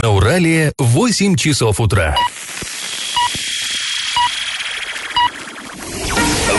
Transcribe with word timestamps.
На 0.00 0.10
Урале 0.10 0.72
8 0.78 1.34
часов 1.34 1.80
утра. 1.80 2.14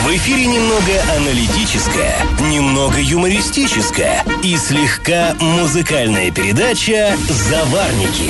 В 0.04 0.10
эфире 0.18 0.46
немного 0.46 1.02
аналитическая, 1.16 2.18
немного 2.52 2.98
юмористическая 3.00 4.26
и 4.44 4.58
слегка 4.58 5.38
музыкальная 5.40 6.32
передача 6.32 7.16
«Заварники» 7.30 8.30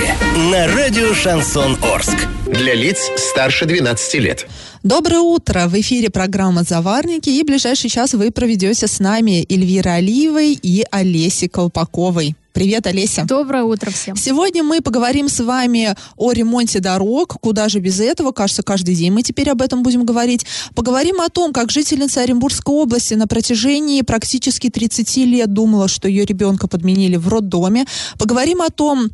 на 0.51 0.67
радио 0.75 1.11
«Шансон 1.15 1.75
Орск». 1.81 2.27
Для 2.45 2.75
лиц 2.75 3.09
старше 3.17 3.65
12 3.65 4.13
лет. 4.19 4.47
Доброе 4.83 5.21
утро! 5.21 5.65
В 5.69 5.73
эфире 5.79 6.11
программа 6.11 6.61
«Заварники» 6.61 7.31
и 7.31 7.43
ближайший 7.43 7.89
час 7.89 8.13
вы 8.13 8.29
проведете 8.29 8.85
с 8.85 8.99
нами 8.99 9.43
Эльвира 9.51 9.93
Алиевой 9.93 10.53
и 10.53 10.85
Олеси 10.91 11.47
Колпаковой. 11.47 12.35
Привет, 12.59 12.87
Олеся. 12.87 13.23
Доброе 13.23 13.63
утро 13.63 13.89
всем. 13.89 14.17
Сегодня 14.17 14.63
мы 14.63 14.81
поговорим 14.81 15.29
с 15.29 15.39
вами 15.39 15.95
о 16.17 16.33
ремонте 16.33 16.81
дорог. 16.81 17.37
Куда 17.39 17.69
же 17.69 17.79
без 17.79 18.01
этого? 18.01 18.33
Кажется, 18.33 18.63
каждый 18.63 18.95
день 18.95 19.13
мы 19.13 19.23
теперь 19.23 19.49
об 19.49 19.61
этом 19.61 19.81
будем 19.81 20.03
говорить. 20.03 20.45
Поговорим 20.75 21.21
о 21.21 21.29
том, 21.29 21.53
как 21.53 21.71
жительница 21.71 22.19
Оренбургской 22.19 22.75
области 22.75 23.13
на 23.13 23.27
протяжении 23.27 24.01
практически 24.01 24.69
30 24.69 25.15
лет 25.19 25.53
думала, 25.53 25.87
что 25.87 26.09
ее 26.09 26.25
ребенка 26.25 26.67
подменили 26.67 27.15
в 27.15 27.29
роддоме. 27.29 27.85
Поговорим 28.17 28.61
о 28.61 28.69
том, 28.69 29.09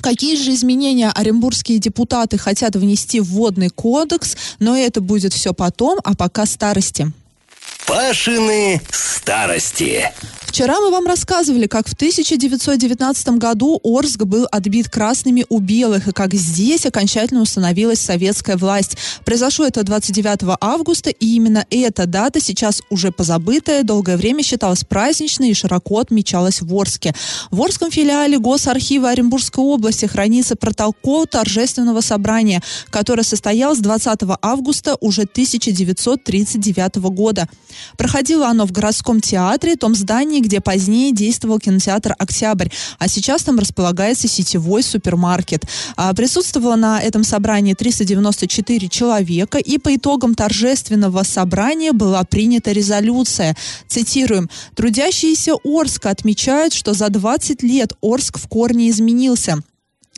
Какие 0.00 0.36
же 0.36 0.52
изменения 0.52 1.10
оренбургские 1.10 1.78
депутаты 1.78 2.36
хотят 2.36 2.76
внести 2.76 3.20
в 3.20 3.26
водный 3.26 3.70
кодекс, 3.70 4.36
но 4.58 4.76
это 4.76 5.00
будет 5.00 5.32
все 5.32 5.54
потом, 5.54 5.98
а 6.04 6.14
пока 6.14 6.46
старости. 6.46 7.10
Пашины 7.86 8.80
старости. 8.90 10.12
Вчера 10.54 10.78
мы 10.78 10.92
вам 10.92 11.06
рассказывали, 11.06 11.66
как 11.66 11.88
в 11.88 11.94
1919 11.94 13.28
году 13.38 13.80
Орск 13.82 14.22
был 14.22 14.46
отбит 14.52 14.88
красными 14.88 15.44
у 15.48 15.58
белых, 15.58 16.06
и 16.06 16.12
как 16.12 16.32
здесь 16.32 16.86
окончательно 16.86 17.42
установилась 17.42 17.98
советская 17.98 18.56
власть. 18.56 18.96
Произошло 19.24 19.66
это 19.66 19.82
29 19.82 20.56
августа, 20.60 21.10
и 21.10 21.34
именно 21.34 21.66
эта 21.70 22.06
дата, 22.06 22.38
сейчас 22.38 22.82
уже 22.88 23.10
позабытая, 23.10 23.82
долгое 23.82 24.16
время 24.16 24.44
считалась 24.44 24.84
праздничной 24.84 25.50
и 25.50 25.54
широко 25.54 25.98
отмечалась 25.98 26.60
в 26.60 26.72
Орске. 26.72 27.16
В 27.50 27.60
Орском 27.60 27.90
филиале 27.90 28.38
Госархива 28.38 29.10
Оренбургской 29.10 29.64
области 29.64 30.06
хранится 30.06 30.54
протокол 30.54 31.26
торжественного 31.26 32.00
собрания, 32.00 32.62
которое 32.90 33.24
состоялось 33.24 33.80
20 33.80 34.20
августа 34.40 34.96
уже 35.00 35.22
1939 35.22 36.96
года. 37.10 37.48
Проходило 37.96 38.46
оно 38.46 38.68
в 38.68 38.70
городском 38.70 39.20
театре, 39.20 39.74
том 39.74 39.96
здании, 39.96 40.43
где 40.44 40.60
позднее 40.60 41.12
действовал 41.12 41.58
кинотеатр 41.58 42.14
«Октябрь», 42.18 42.68
а 42.98 43.08
сейчас 43.08 43.42
там 43.42 43.58
располагается 43.58 44.28
сетевой 44.28 44.82
супермаркет. 44.82 45.64
А, 45.96 46.12
присутствовало 46.14 46.76
на 46.76 47.00
этом 47.00 47.24
собрании 47.24 47.74
394 47.74 48.88
человека, 48.88 49.58
и 49.58 49.78
по 49.78 49.94
итогам 49.94 50.34
торжественного 50.34 51.22
собрания 51.22 51.92
была 51.92 52.24
принята 52.24 52.72
резолюция. 52.72 53.56
Цитируем. 53.88 54.48
«Трудящиеся 54.74 55.54
Орска 55.64 56.10
отмечают, 56.10 56.74
что 56.74 56.94
за 56.94 57.08
20 57.08 57.62
лет 57.62 57.92
Орск 58.02 58.38
в 58.38 58.48
корне 58.48 58.90
изменился». 58.90 59.62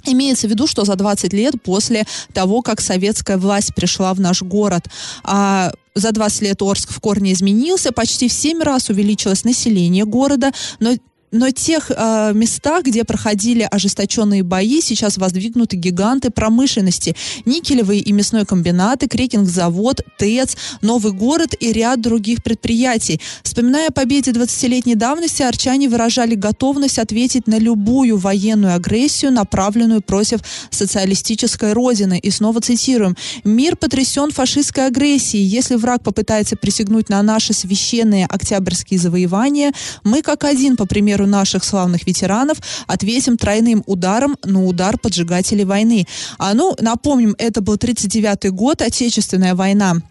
Имеется 0.06 0.46
в 0.46 0.50
виду, 0.50 0.66
что 0.66 0.84
за 0.84 0.94
20 0.94 1.32
лет 1.32 1.54
после 1.62 2.06
того, 2.32 2.62
как 2.62 2.80
советская 2.80 3.38
власть 3.38 3.74
пришла 3.74 4.14
в 4.14 4.20
наш 4.20 4.42
город, 4.42 4.84
а 5.24 5.72
за 5.96 6.12
20 6.12 6.42
лет 6.42 6.62
Орск 6.62 6.92
в 6.92 7.00
корне 7.00 7.32
изменился, 7.32 7.90
почти 7.90 8.28
в 8.28 8.32
7 8.32 8.62
раз 8.62 8.90
увеличилось 8.90 9.44
население 9.44 10.04
города, 10.04 10.52
но 10.78 10.92
но 11.32 11.50
тех 11.50 11.90
э, 11.90 12.32
местах, 12.34 12.84
где 12.84 13.04
проходили 13.04 13.66
ожесточенные 13.70 14.42
бои, 14.42 14.80
сейчас 14.80 15.18
воздвигнуты 15.18 15.76
гиганты 15.76 16.30
промышленности. 16.30 17.16
Никелевые 17.44 18.00
и 18.00 18.12
мясной 18.12 18.44
комбинаты, 18.44 19.08
крекинг-завод, 19.08 20.02
ТЭЦ, 20.18 20.56
Новый 20.82 21.12
город 21.12 21.54
и 21.58 21.72
ряд 21.72 22.00
других 22.00 22.42
предприятий. 22.42 23.20
Вспоминая 23.42 23.88
о 23.88 23.92
победе 23.92 24.30
20-летней 24.30 24.94
давности, 24.94 25.42
арчане 25.42 25.88
выражали 25.88 26.34
готовность 26.34 26.98
ответить 26.98 27.46
на 27.46 27.58
любую 27.58 28.18
военную 28.18 28.74
агрессию, 28.74 29.32
направленную 29.32 30.02
против 30.02 30.40
социалистической 30.70 31.72
родины. 31.72 32.18
И 32.18 32.30
снова 32.30 32.60
цитируем. 32.60 33.16
«Мир 33.44 33.76
потрясен 33.76 34.30
фашистской 34.30 34.86
агрессией. 34.86 35.44
Если 35.44 35.74
враг 35.74 36.02
попытается 36.02 36.56
присягнуть 36.56 37.08
на 37.08 37.22
наши 37.22 37.52
священные 37.52 38.26
октябрьские 38.26 39.00
завоевания, 39.00 39.72
мы 40.04 40.22
как 40.22 40.44
один, 40.44 40.76
по 40.76 40.86
примеру 40.86 41.15
наших 41.24 41.64
славных 41.64 42.06
ветеранов, 42.06 42.58
ответим 42.86 43.38
тройным 43.38 43.82
ударом 43.86 44.36
на 44.44 44.64
удар 44.64 44.98
поджигателей 44.98 45.64
войны. 45.64 46.06
А 46.36 46.52
ну, 46.52 46.74
напомним, 46.78 47.34
это 47.38 47.62
был 47.62 47.76
39-й 47.76 48.50
год, 48.50 48.82
Отечественная 48.82 49.54
война 49.54 50.02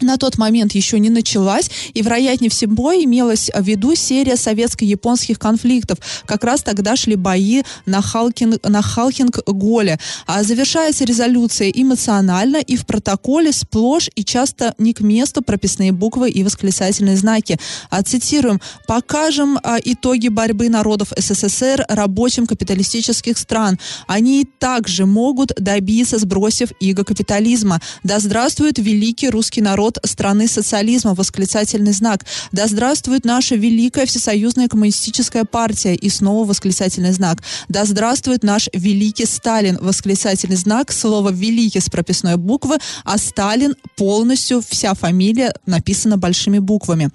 на 0.00 0.16
тот 0.16 0.38
момент 0.38 0.72
еще 0.72 0.98
не 0.98 1.10
началась, 1.10 1.70
и, 1.94 2.02
вероятнее 2.02 2.50
всего, 2.50 2.92
имелась 2.92 3.50
в 3.54 3.62
виду 3.62 3.94
серия 3.94 4.36
советско-японских 4.36 5.38
конфликтов. 5.38 5.98
Как 6.26 6.44
раз 6.44 6.62
тогда 6.62 6.96
шли 6.96 7.16
бои 7.16 7.62
на, 7.86 8.02
Халхин, 8.02 8.66
на 8.66 8.82
Халхин-Голе. 8.82 9.98
А 10.26 10.42
завершается 10.42 11.04
резолюция 11.04 11.70
эмоционально 11.70 12.58
и 12.58 12.76
в 12.76 12.86
протоколе 12.86 13.52
сплошь 13.52 14.10
и 14.14 14.24
часто 14.24 14.74
не 14.78 14.92
к 14.92 15.00
месту 15.00 15.42
прописные 15.42 15.92
буквы 15.92 16.30
и 16.30 16.44
восклицательные 16.44 17.16
знаки. 17.16 17.58
А, 17.90 18.02
цитируем. 18.02 18.60
«Покажем 18.86 19.58
а, 19.62 19.78
итоги 19.84 20.28
борьбы 20.28 20.68
народов 20.68 21.12
СССР 21.16 21.84
рабочим 21.88 22.46
капиталистических 22.46 23.38
стран. 23.38 23.78
Они 24.06 24.46
также 24.58 25.06
могут 25.06 25.52
добиться, 25.56 26.18
сбросив 26.18 26.70
иго 26.80 27.04
капитализма. 27.04 27.80
Да 28.04 28.18
здравствует 28.20 28.78
великий 28.78 29.28
русский 29.28 29.60
народ 29.60 29.87
народ 29.88 29.98
страны 30.04 30.48
социализма, 30.48 31.14
восклицательный 31.14 31.92
знак. 31.92 32.24
Да 32.52 32.66
здравствует 32.66 33.24
наша 33.24 33.54
великая 33.54 34.04
всесоюзная 34.06 34.68
коммунистическая 34.68 35.44
партия 35.44 35.94
и 35.94 36.10
снова 36.10 36.46
восклицательный 36.46 37.12
знак. 37.12 37.38
Да 37.68 37.84
здравствует 37.84 38.42
наш 38.44 38.68
великий 38.74 39.26
Сталин, 39.26 39.78
восклицательный 39.80 40.56
знак, 40.56 40.92
слово 40.92 41.30
великий 41.30 41.80
с 41.80 41.88
прописной 41.88 42.36
буквы, 42.36 42.76
а 43.04 43.18
Сталин 43.18 43.74
полностью, 43.96 44.62
вся 44.68 44.94
фамилия 44.94 45.54
написана 45.66 46.18
большими 46.18 46.58
буквами. 46.58 47.10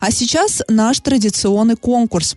А 0.00 0.10
сейчас 0.10 0.62
наш 0.68 1.00
традиционный 1.00 1.76
конкурс. 1.76 2.36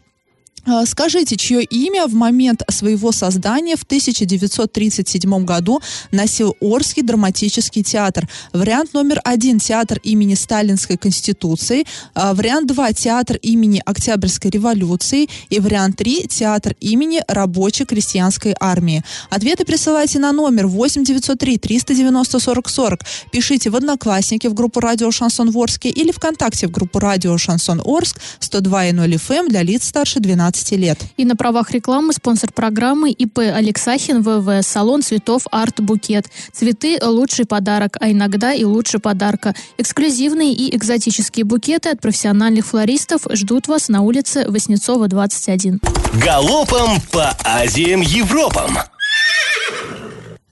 А, 0.67 0.85
скажите, 0.85 1.37
чье 1.37 1.63
имя 1.63 2.07
в 2.07 2.13
момент 2.13 2.63
своего 2.69 3.11
создания 3.11 3.75
в 3.75 3.83
1937 3.83 5.45
году 5.45 5.79
носил 6.11 6.55
Орский 6.59 7.03
драматический 7.03 7.83
театр? 7.83 8.27
Вариант 8.51 8.93
номер 8.93 9.21
один– 9.23 9.59
театр 9.59 9.99
имени 10.01 10.33
Сталинской 10.33 10.97
Конституции. 10.97 11.85
А, 12.15 12.33
вариант 12.33 12.67
два– 12.67 12.91
театр 12.93 13.37
имени 13.43 13.81
Октябрьской 13.85 14.49
революции. 14.49 15.27
И 15.49 15.59
вариант 15.59 15.97
три– 15.97 16.25
театр 16.29 16.75
имени 16.79 17.21
Рабочей 17.27 17.85
крестьянской 17.85 18.55
армии. 18.59 19.03
Ответы 19.29 19.65
присылайте 19.65 20.17
на 20.17 20.31
номер 20.31 20.65
8 20.65 21.03
903 21.03 21.59
390 21.59 22.39
40 22.39 22.69
40. 22.69 22.99
Пишите 23.31 23.69
в 23.69 23.75
Одноклассники 23.75 24.47
в 24.47 24.55
группу 24.55 24.79
«Радио 24.79 25.11
Шансон 25.11 25.51
Ворске» 25.51 25.89
или 25.89 26.11
ВКонтакте 26.11 26.67
в 26.67 26.71
группу 26.71 26.97
«Радио 26.97 27.37
Шансон 27.37 27.81
Орск» 27.85 28.19
102.0 28.39 29.13
FM 29.13 29.35
эм 29.35 29.47
для 29.49 29.61
лиц 29.61 29.87
старше 29.87 30.19
12 30.19 30.54
15 30.55 30.71
лет. 30.79 30.99
И 31.17 31.25
на 31.25 31.35
правах 31.35 31.71
рекламы 31.71 32.13
спонсор 32.13 32.51
программы 32.51 33.11
ИП 33.11 33.39
Алексахин 33.39 34.21
ВВ. 34.21 34.65
Салон 34.65 35.01
цветов 35.01 35.43
Арт 35.51 35.81
Букет. 35.81 36.27
Цветы– 36.53 36.97
лучший 37.01 37.45
подарок, 37.45 37.97
а 37.99 38.11
иногда 38.11 38.53
и 38.53 38.63
лучше 38.63 38.99
подарка. 38.99 39.53
Эксклюзивные 39.77 40.53
и 40.53 40.75
экзотические 40.75 41.45
букеты 41.45 41.89
от 41.89 42.01
профессиональных 42.01 42.65
флористов 42.65 43.23
ждут 43.31 43.67
вас 43.67 43.89
на 43.89 44.01
улице 44.01 44.45
Воснецова, 44.47 45.07
21. 45.07 45.81
Галопом 46.23 47.01
по 47.11 47.35
Азиям 47.43 48.01
Европам! 48.01 48.77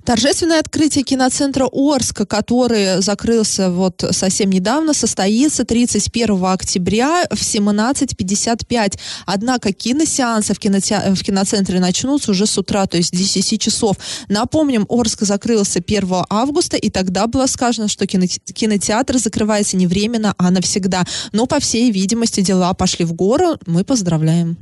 Торжественное 0.05 0.59
открытие 0.59 1.05
киноцентра 1.05 1.65
Орска, 1.71 2.25
который 2.25 3.01
закрылся 3.01 3.69
вот 3.69 4.03
совсем 4.11 4.49
недавно, 4.49 4.93
состоится 4.93 5.63
31 5.63 6.43
октября 6.45 7.25
в 7.31 7.39
17.55. 7.39 8.99
Однако 9.25 9.71
киносеансы 9.71 10.53
в, 10.53 10.59
киноте... 10.59 11.13
в 11.15 11.23
киноцентре 11.23 11.79
начнутся 11.79 12.31
уже 12.31 12.45
с 12.45 12.57
утра, 12.57 12.85
то 12.85 12.97
есть 12.97 13.15
с 13.15 13.17
10 13.17 13.61
часов. 13.61 13.95
Напомним, 14.27 14.85
Орск 14.89 15.21
закрылся 15.21 15.79
1 15.79 16.25
августа, 16.29 16.75
и 16.75 16.89
тогда 16.89 17.27
было 17.27 17.45
сказано, 17.45 17.87
что 17.87 18.05
кинотеатр 18.05 19.17
закрывается 19.17 19.77
не 19.77 19.87
временно, 19.87 20.33
а 20.37 20.51
навсегда. 20.51 21.05
Но, 21.31 21.45
по 21.45 21.61
всей 21.61 21.91
видимости, 21.91 22.41
дела 22.41 22.73
пошли 22.73 23.05
в 23.05 23.13
гору. 23.13 23.57
Мы 23.67 23.85
поздравляем. 23.85 24.57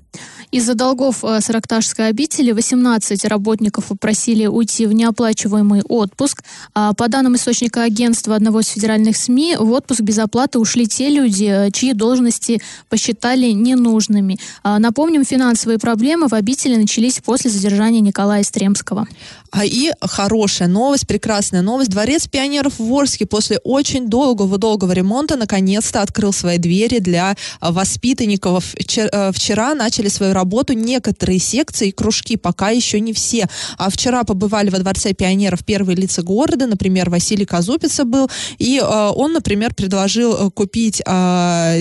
Из-за 0.51 0.73
долгов 0.73 1.23
э, 1.23 1.39
Саракташской 1.39 2.09
обители 2.09 2.51
18 2.51 3.23
работников 3.25 3.85
попросили 3.85 4.47
уйти 4.47 4.85
в 4.85 4.91
неоплачиваемый 5.31 5.61
оплачиваемый 5.61 5.81
отпуск. 5.87 6.43
А 6.73 6.93
по 6.93 7.07
данным 7.07 7.35
источника 7.35 7.83
агентства 7.83 8.35
одного 8.35 8.59
из 8.59 8.67
федеральных 8.67 9.17
СМИ, 9.17 9.57
в 9.59 9.71
отпуск 9.71 10.01
без 10.01 10.17
оплаты 10.19 10.59
ушли 10.59 10.87
те 10.87 11.09
люди, 11.09 11.69
чьи 11.71 11.93
должности 11.93 12.61
посчитали 12.89 13.51
ненужными. 13.51 14.37
А, 14.63 14.79
напомним, 14.79 15.25
финансовые 15.25 15.79
проблемы 15.79 16.27
в 16.27 16.33
обители 16.33 16.75
начались 16.75 17.19
после 17.19 17.49
задержания 17.51 18.01
Николая 18.01 18.43
Стремского. 18.43 19.07
А 19.51 19.65
и 19.65 19.91
хорошая 20.01 20.69
новость, 20.69 21.07
прекрасная 21.07 21.61
новость. 21.61 21.89
Дворец 21.89 22.27
пионеров 22.27 22.79
в 22.79 22.93
Орске 22.93 23.25
после 23.25 23.59
очень 23.63 24.07
долгого-долгого 24.07 24.93
ремонта 24.93 25.35
наконец-то 25.35 26.01
открыл 26.01 26.31
свои 26.31 26.57
двери 26.57 26.99
для 26.99 27.35
воспитанников. 27.59 28.73
Э, 28.75 29.31
вчера 29.33 29.75
начали 29.75 30.07
свою 30.07 30.33
работу 30.33 30.73
некоторые 30.73 31.39
секции 31.39 31.89
и 31.89 31.91
кружки, 31.91 32.37
пока 32.37 32.69
еще 32.69 33.01
не 33.01 33.11
все. 33.11 33.49
А 33.77 33.89
вчера 33.89 34.23
побывали 34.23 34.69
во 34.69 34.79
Дворце 34.79 35.13
пионеров 35.21 35.63
первые 35.63 35.95
лица 35.95 36.23
города, 36.23 36.65
например, 36.65 37.11
Василий 37.11 37.45
Казупица 37.45 38.05
был, 38.05 38.27
и 38.57 38.79
э, 38.79 39.11
он, 39.15 39.33
например, 39.33 39.75
предложил 39.75 40.33
э, 40.33 40.49
купить 40.49 41.01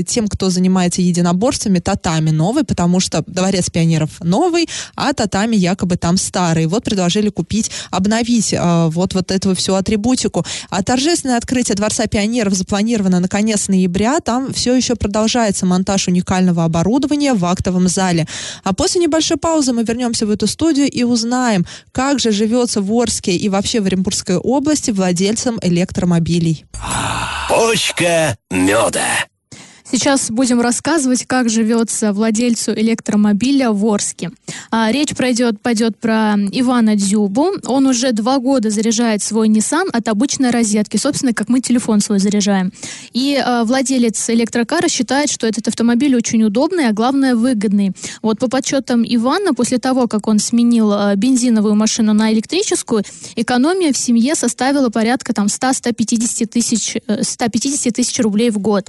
тем, 0.07 0.29
кто 0.29 0.51
занимается 0.51 1.01
единоборствами, 1.01 1.79
татами 1.79 2.31
новый, 2.31 2.65
потому 2.65 3.01
что 3.01 3.25
Дворец 3.27 3.71
пионеров 3.71 4.11
новый, 4.21 4.69
а 4.95 5.13
татами 5.13 5.57
якобы 5.57 5.97
там 5.97 6.19
старый. 6.19 6.67
Вот 6.67 6.85
предложили 6.85 7.31
купить 7.31 7.71
обновить 7.91 8.53
э, 8.53 8.89
вот, 8.89 9.15
вот 9.15 9.31
эту 9.31 9.55
всю 9.55 9.75
атрибутику. 9.75 10.45
А 10.69 10.83
торжественное 10.83 11.39
открытие 11.39 11.77
Дворца 11.77 12.07
пионеров 12.07 12.55
запланировано 12.55 13.21
на 13.21 13.29
конец 13.29 13.69
ноября. 13.69 14.21
Там 14.21 14.53
все 14.53 14.75
еще 14.75 14.97
продолжается 14.97 15.65
монтаж 15.65 16.09
уникального 16.09 16.65
оборудования 16.65 17.33
в 17.33 17.45
актовом 17.45 17.89
зале. 17.89 18.27
А 18.65 18.75
после 18.75 19.01
небольшой 19.01 19.39
паузы 19.39 19.73
мы 19.73 19.85
вернемся 19.85 20.27
в 20.27 20.31
эту 20.31 20.47
студию 20.47 20.91
и 20.91 21.05
узнаем, 21.05 21.65
как 21.93 22.19
же 22.19 22.33
живется 22.33 22.83
в 22.83 22.93
Орске 22.93 23.30
и 23.37 23.49
вообще 23.49 23.81
в 23.81 23.87
Оренбургской 23.87 24.37
области 24.37 24.91
владельцам 24.91 25.59
электромобилей. 25.63 26.65
Почка 27.49 28.37
меда. 28.51 29.30
Сейчас 29.91 30.31
будем 30.31 30.61
рассказывать, 30.61 31.27
как 31.27 31.49
живется 31.49 32.13
владельцу 32.13 32.73
электромобиля 32.73 33.73
в 33.73 33.85
Орске. 33.85 34.31
А, 34.71 34.93
речь 34.93 35.17
пройдет, 35.17 35.61
пойдет 35.61 35.99
про 35.99 36.37
Ивана 36.53 36.95
Дзюбу. 36.95 37.49
Он 37.67 37.87
уже 37.87 38.13
два 38.13 38.39
года 38.39 38.71
заряжает 38.71 39.21
свой 39.21 39.49
Nissan 39.49 39.89
от 39.93 40.07
обычной 40.07 40.51
розетки, 40.51 40.97
собственно, 40.97 41.35
как 41.35 41.49
мы 41.49 41.61
телефон 41.61 42.01
свой 42.01 42.21
заряжаем. 42.21 42.73
И 43.13 43.37
а, 43.37 43.65
владелец 43.65 44.31
электрокара 44.31 44.89
считает, 44.89 45.29
что 45.29 45.49
этот 45.49 45.67
автомобиль 45.67 46.15
очень 46.15 46.45
удобный, 46.45 46.87
а 46.87 46.93
главное 46.93 47.35
выгодный. 47.35 47.91
Вот 48.23 48.39
по 48.39 48.49
подсчетам 48.49 49.05
Ивана, 49.05 49.55
после 49.55 49.79
того, 49.79 50.07
как 50.07 50.29
он 50.29 50.39
сменил 50.39 50.93
а, 50.93 51.17
бензиновую 51.17 51.75
машину 51.75 52.13
на 52.13 52.33
электрическую, 52.33 53.03
экономия 53.35 53.93
в 53.93 53.99
семье 53.99 54.37
составила 54.37 54.89
порядка 54.89 55.35
там 55.35 55.47
100-150 55.47 56.47
тысяч, 56.47 56.97
150 57.23 57.87
э, 57.87 57.91
тысяч 57.91 58.21
рублей 58.21 58.51
в 58.51 58.59
год. 58.59 58.87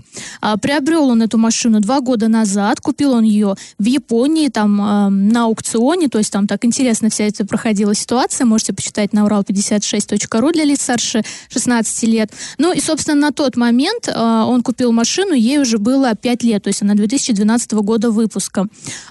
Приобрел 0.62 0.91
Приобрел 0.92 1.10
он 1.12 1.22
эту 1.22 1.38
машину 1.38 1.80
два 1.80 2.02
года 2.02 2.28
назад, 2.28 2.82
купил 2.82 3.14
он 3.14 3.24
ее 3.24 3.56
в 3.78 3.86
Японии, 3.86 4.50
там 4.50 4.82
э, 4.82 5.10
на 5.10 5.46
аукционе, 5.46 6.10
то 6.10 6.18
есть 6.18 6.34
там 6.34 6.48
так 6.48 6.66
интересно 6.66 7.10
вся 7.10 7.24
эта 7.24 7.46
проходила 7.46 7.96
ситуация, 7.96 8.44
можете 8.44 8.74
почитать 8.74 9.14
на 9.14 9.26
урал56.ру 9.26 10.52
для 10.52 10.66
лиц 10.66 10.82
старше 10.82 11.24
16 11.48 12.04
лет. 12.04 12.32
Ну 12.58 12.74
и, 12.74 12.82
собственно, 12.82 13.22
на 13.22 13.32
тот 13.32 13.56
момент 13.56 14.10
э, 14.10 14.44
он 14.46 14.64
купил 14.64 14.92
машину, 14.92 15.34
ей 15.34 15.60
уже 15.60 15.78
было 15.78 16.14
5 16.14 16.44
лет, 16.44 16.64
то 16.64 16.68
есть 16.68 16.82
она 16.82 16.94
2012 16.94 17.72
года 17.72 18.12
выпуска. 18.12 18.68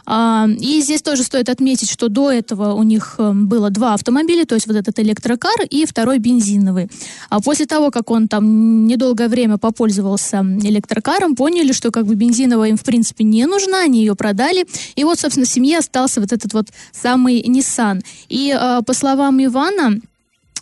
Э, 0.06 0.49
и 0.61 0.82
здесь 0.82 1.00
тоже 1.00 1.23
стоит 1.23 1.49
отметить, 1.49 1.91
что 1.91 2.11
до 2.11 2.31
этого 2.31 2.75
у 2.75 2.82
них 2.82 3.15
э, 3.17 3.32
было 3.32 3.71
два 3.71 3.94
автомобиля, 3.94 4.44
то 4.44 4.55
есть 4.55 4.67
вот 4.67 4.77
этот 4.77 4.99
электрокар 4.99 5.62
и 5.71 5.87
второй 5.87 6.19
бензиновый. 6.19 6.91
А 7.31 7.41
после 7.41 7.65
того, 7.65 7.91
как 7.91 8.11
он 8.11 8.29
там 8.29 8.87
недолгое 8.87 9.31
время 9.31 9.56
попользовался 9.56 10.44
электрокаром, 10.62 11.35
поняли, 11.35 11.69
решили, 11.70 11.72
что 11.72 11.90
как 11.90 12.06
бы 12.06 12.14
бензиновая 12.14 12.70
им 12.70 12.76
в 12.76 12.84
принципе 12.84 13.25
не 13.25 13.46
нужна, 13.46 13.82
они 13.82 14.00
ее 14.00 14.14
продали. 14.14 14.67
И 14.96 15.05
вот, 15.05 15.19
собственно, 15.19 15.46
семье 15.46 15.78
остался 15.78 16.20
вот 16.20 16.32
этот 16.32 16.52
вот 16.52 16.67
самый 16.93 17.43
Nissan. 17.43 18.02
И 18.28 18.55
э, 18.58 18.82
по 18.87 18.93
словам 18.93 19.43
Ивана, 19.44 20.00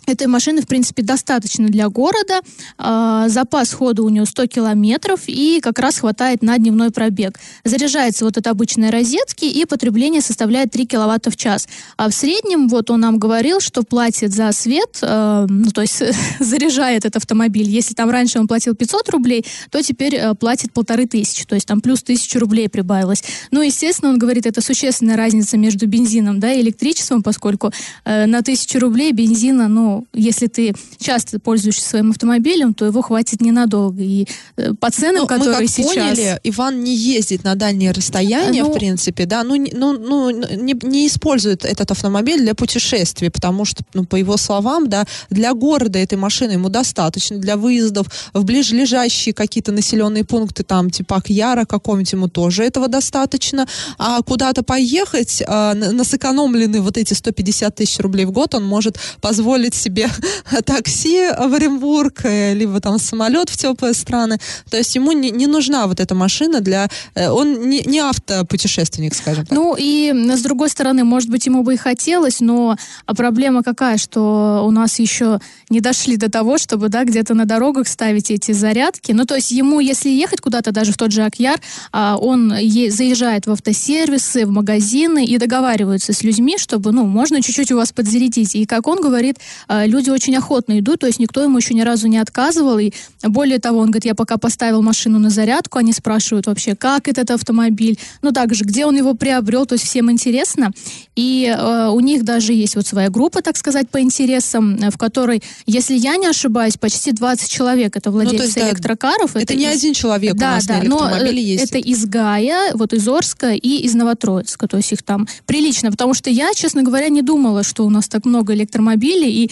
Этой 0.09 0.25
машины, 0.25 0.61
в 0.61 0.67
принципе, 0.67 1.03
достаточно 1.03 1.67
для 1.67 1.87
города. 1.87 2.39
Э, 2.79 3.25
запас 3.27 3.71
хода 3.73 4.01
у 4.01 4.09
нее 4.09 4.25
100 4.25 4.47
километров 4.47 5.21
и 5.27 5.59
как 5.61 5.77
раз 5.77 5.99
хватает 5.99 6.41
на 6.41 6.57
дневной 6.57 6.89
пробег. 6.89 7.39
Заряжается 7.63 8.25
вот 8.25 8.35
от 8.37 8.47
обычной 8.47 8.89
розетки 8.89 9.45
и 9.45 9.65
потребление 9.65 10.21
составляет 10.21 10.71
3 10.71 10.87
киловатта 10.87 11.29
в 11.29 11.37
час. 11.37 11.67
А 11.95 12.09
в 12.09 12.13
среднем, 12.13 12.69
вот 12.69 12.89
он 12.89 13.01
нам 13.01 13.19
говорил, 13.19 13.59
что 13.59 13.83
платит 13.83 14.33
за 14.33 14.51
свет, 14.51 14.97
э, 15.03 15.45
ну, 15.47 15.69
то 15.69 15.81
есть 15.81 16.01
заряжает 16.39 17.05
этот 17.05 17.17
автомобиль. 17.17 17.69
Если 17.69 17.93
там 17.93 18.09
раньше 18.09 18.39
он 18.39 18.47
платил 18.47 18.73
500 18.73 19.09
рублей, 19.09 19.45
то 19.69 19.81
теперь 19.83 20.15
э, 20.15 20.33
платит 20.33 20.73
полторы 20.73 21.05
тысячи, 21.05 21.45
то 21.45 21.53
есть 21.53 21.67
там 21.67 21.81
плюс 21.81 22.01
тысячу 22.01 22.39
рублей 22.39 22.67
прибавилось. 22.67 23.23
Ну, 23.51 23.61
естественно, 23.61 24.11
он 24.11 24.17
говорит, 24.17 24.47
это 24.47 24.61
существенная 24.61 25.17
разница 25.17 25.55
между 25.57 25.85
бензином 25.85 26.39
да, 26.39 26.51
и 26.51 26.61
электричеством, 26.61 27.21
поскольку 27.21 27.71
э, 28.05 28.25
на 28.25 28.41
тысячу 28.41 28.79
рублей 28.79 29.11
бензина, 29.11 29.67
ну, 29.67 29.98
если 30.13 30.47
ты 30.47 30.73
часто 30.97 31.39
пользуешься 31.39 31.87
своим 31.87 32.11
автомобилем, 32.11 32.73
то 32.73 32.85
его 32.85 33.01
хватит 33.01 33.41
ненадолго. 33.41 34.01
И 34.01 34.27
э, 34.57 34.73
по 34.73 34.91
ценам, 34.91 35.21
ну, 35.21 35.27
которые 35.27 35.59
мы 35.59 35.65
как 35.65 35.69
сейчас... 35.69 35.93
поняли, 35.93 36.39
Иван 36.43 36.83
не 36.83 36.95
ездит 36.95 37.43
на 37.43 37.55
дальние 37.55 37.91
расстояния, 37.91 38.63
ну, 38.63 38.71
в 38.71 38.73
принципе, 38.73 39.25
да, 39.25 39.43
ну, 39.43 39.55
ну, 39.73 39.93
ну 39.97 40.29
не, 40.29 40.75
не 40.83 41.07
использует 41.07 41.65
этот 41.65 41.91
автомобиль 41.91 42.39
для 42.39 42.55
путешествий, 42.55 43.29
потому 43.29 43.65
что, 43.65 43.83
ну, 43.93 44.05
по 44.05 44.15
его 44.15 44.37
словам, 44.37 44.89
да, 44.89 45.05
для 45.29 45.53
города 45.53 45.99
этой 45.99 46.17
машины 46.17 46.53
ему 46.53 46.69
достаточно, 46.69 47.37
для 47.37 47.57
выездов 47.57 48.07
в 48.33 48.43
ближайшие 48.43 49.33
какие-то 49.33 49.71
населенные 49.71 50.23
пункты, 50.23 50.63
там, 50.63 50.89
типа 50.89 51.17
Акьяра 51.17 51.65
каком-нибудь 51.65 52.11
ему 52.11 52.27
тоже 52.27 52.63
этого 52.63 52.87
достаточно, 52.87 53.67
а 53.97 54.21
куда-то 54.21 54.63
поехать 54.63 55.41
э, 55.45 55.73
на 55.73 56.03
сэкономленные 56.03 56.81
вот 56.81 56.97
эти 56.97 57.13
150 57.13 57.75
тысяч 57.75 57.99
рублей 57.99 58.25
в 58.25 58.31
год 58.31 58.55
он 58.55 58.63
может 58.65 58.99
позволить 59.21 59.75
себе 59.75 59.88
себе 59.89 60.09
такси 60.65 61.29
в 61.37 61.53
Оренбург, 61.53 62.21
э, 62.23 62.53
либо 62.53 62.79
там 62.79 62.99
самолет 62.99 63.49
в 63.49 63.57
теплые 63.57 63.93
страны. 63.93 64.37
То 64.69 64.77
есть 64.77 64.95
ему 64.95 65.11
не, 65.11 65.31
не 65.31 65.47
нужна 65.47 65.87
вот 65.87 65.99
эта 65.99 66.15
машина 66.15 66.61
для... 66.61 66.87
Э, 67.15 67.29
он 67.29 67.69
не, 67.69 67.81
не 67.85 67.99
автопутешественник, 67.99 69.15
скажем 69.15 69.45
так. 69.45 69.57
Ну 69.57 69.75
и 69.77 70.13
с 70.13 70.41
другой 70.41 70.69
стороны, 70.69 71.03
может 71.03 71.29
быть, 71.29 71.45
ему 71.45 71.63
бы 71.63 71.73
и 71.73 71.77
хотелось, 71.77 72.39
но 72.39 72.75
а 73.05 73.15
проблема 73.15 73.63
какая, 73.63 73.97
что 73.97 74.63
у 74.65 74.71
нас 74.71 74.99
еще 74.99 75.39
не 75.69 75.81
дошли 75.81 76.17
до 76.17 76.29
того, 76.29 76.57
чтобы 76.57 76.89
да, 76.89 77.03
где-то 77.03 77.33
на 77.33 77.45
дорогах 77.45 77.87
ставить 77.87 78.31
эти 78.31 78.51
зарядки. 78.51 79.11
Ну 79.11 79.25
то 79.25 79.35
есть 79.35 79.51
ему, 79.51 79.79
если 79.79 80.09
ехать 80.09 80.41
куда-то, 80.41 80.71
даже 80.71 80.91
в 80.91 80.97
тот 80.97 81.11
же 81.11 81.23
Акьяр, 81.23 81.59
а, 81.91 82.17
он 82.17 82.53
заезжает 82.89 83.47
в 83.47 83.51
автосервисы, 83.51 84.45
в 84.45 84.51
магазины 84.51 85.25
и 85.25 85.37
договаривается 85.37 86.13
с 86.13 86.23
людьми, 86.23 86.57
чтобы, 86.57 86.91
ну, 86.91 87.05
можно 87.05 87.41
чуть-чуть 87.41 87.71
у 87.71 87.77
вас 87.77 87.91
подзарядить. 87.91 88.55
И 88.55 88.65
как 88.65 88.87
он 88.87 89.01
говорит, 89.01 89.37
люди 89.69 90.09
очень 90.09 90.35
охотно 90.35 90.79
идут, 90.79 90.99
то 90.99 91.07
есть 91.07 91.19
никто 91.19 91.43
ему 91.43 91.57
еще 91.57 91.73
ни 91.73 91.81
разу 91.81 92.07
не 92.07 92.17
отказывал. 92.17 92.79
И 92.79 92.91
более 93.23 93.59
того, 93.59 93.79
он 93.79 93.87
говорит, 93.87 94.05
я 94.05 94.15
пока 94.15 94.37
поставил 94.37 94.81
машину 94.81 95.19
на 95.19 95.29
зарядку, 95.29 95.77
они 95.77 95.93
спрашивают 95.93 96.47
вообще, 96.47 96.75
как 96.75 97.07
этот 97.07 97.31
автомобиль, 97.31 97.99
ну 98.21 98.31
также, 98.31 98.63
где 98.63 98.85
он 98.85 98.95
его 98.95 99.13
приобрел, 99.13 99.65
то 99.65 99.73
есть 99.73 99.85
всем 99.85 100.11
интересно. 100.11 100.71
И 101.15 101.45
э, 101.45 101.87
у 101.89 101.99
них 101.99 102.23
даже 102.23 102.53
есть 102.53 102.75
вот 102.75 102.87
своя 102.87 103.09
группа, 103.09 103.41
так 103.41 103.57
сказать, 103.57 103.89
по 103.89 103.99
интересам, 103.99 104.77
в 104.77 104.97
которой, 104.97 105.43
если 105.65 105.95
я 105.95 106.17
не 106.17 106.27
ошибаюсь, 106.27 106.77
почти 106.77 107.11
20 107.11 107.49
человек 107.49 107.95
это 107.95 108.11
владельцы 108.11 108.37
ну, 108.37 108.43
есть, 108.43 108.57
электрокаров. 108.57 109.35
Это, 109.35 109.43
это 109.43 109.55
не 109.55 109.65
из... 109.65 109.77
один 109.77 109.93
человек 109.93 110.35
да, 110.35 110.51
у 110.51 110.55
нас 110.55 110.65
да, 110.65 110.77
на 110.81 110.83
но 110.83 111.17
есть. 111.25 111.63
Это 111.63 111.77
из 111.77 112.05
Гая, 112.05 112.73
вот 112.73 112.93
из 112.93 113.07
Орска 113.07 113.51
и 113.51 113.77
из 113.77 113.93
Новотроицка, 113.93 114.67
то 114.67 114.77
есть 114.77 114.91
их 114.91 115.03
там 115.03 115.27
прилично, 115.45 115.91
потому 115.91 116.13
что 116.13 116.29
я, 116.29 116.53
честно 116.53 116.83
говоря, 116.83 117.09
не 117.09 117.21
думала, 117.21 117.63
что 117.63 117.85
у 117.85 117.89
нас 117.89 118.07
так 118.07 118.25
много 118.25 118.53
электромобилей, 118.53 119.43
и 119.43 119.51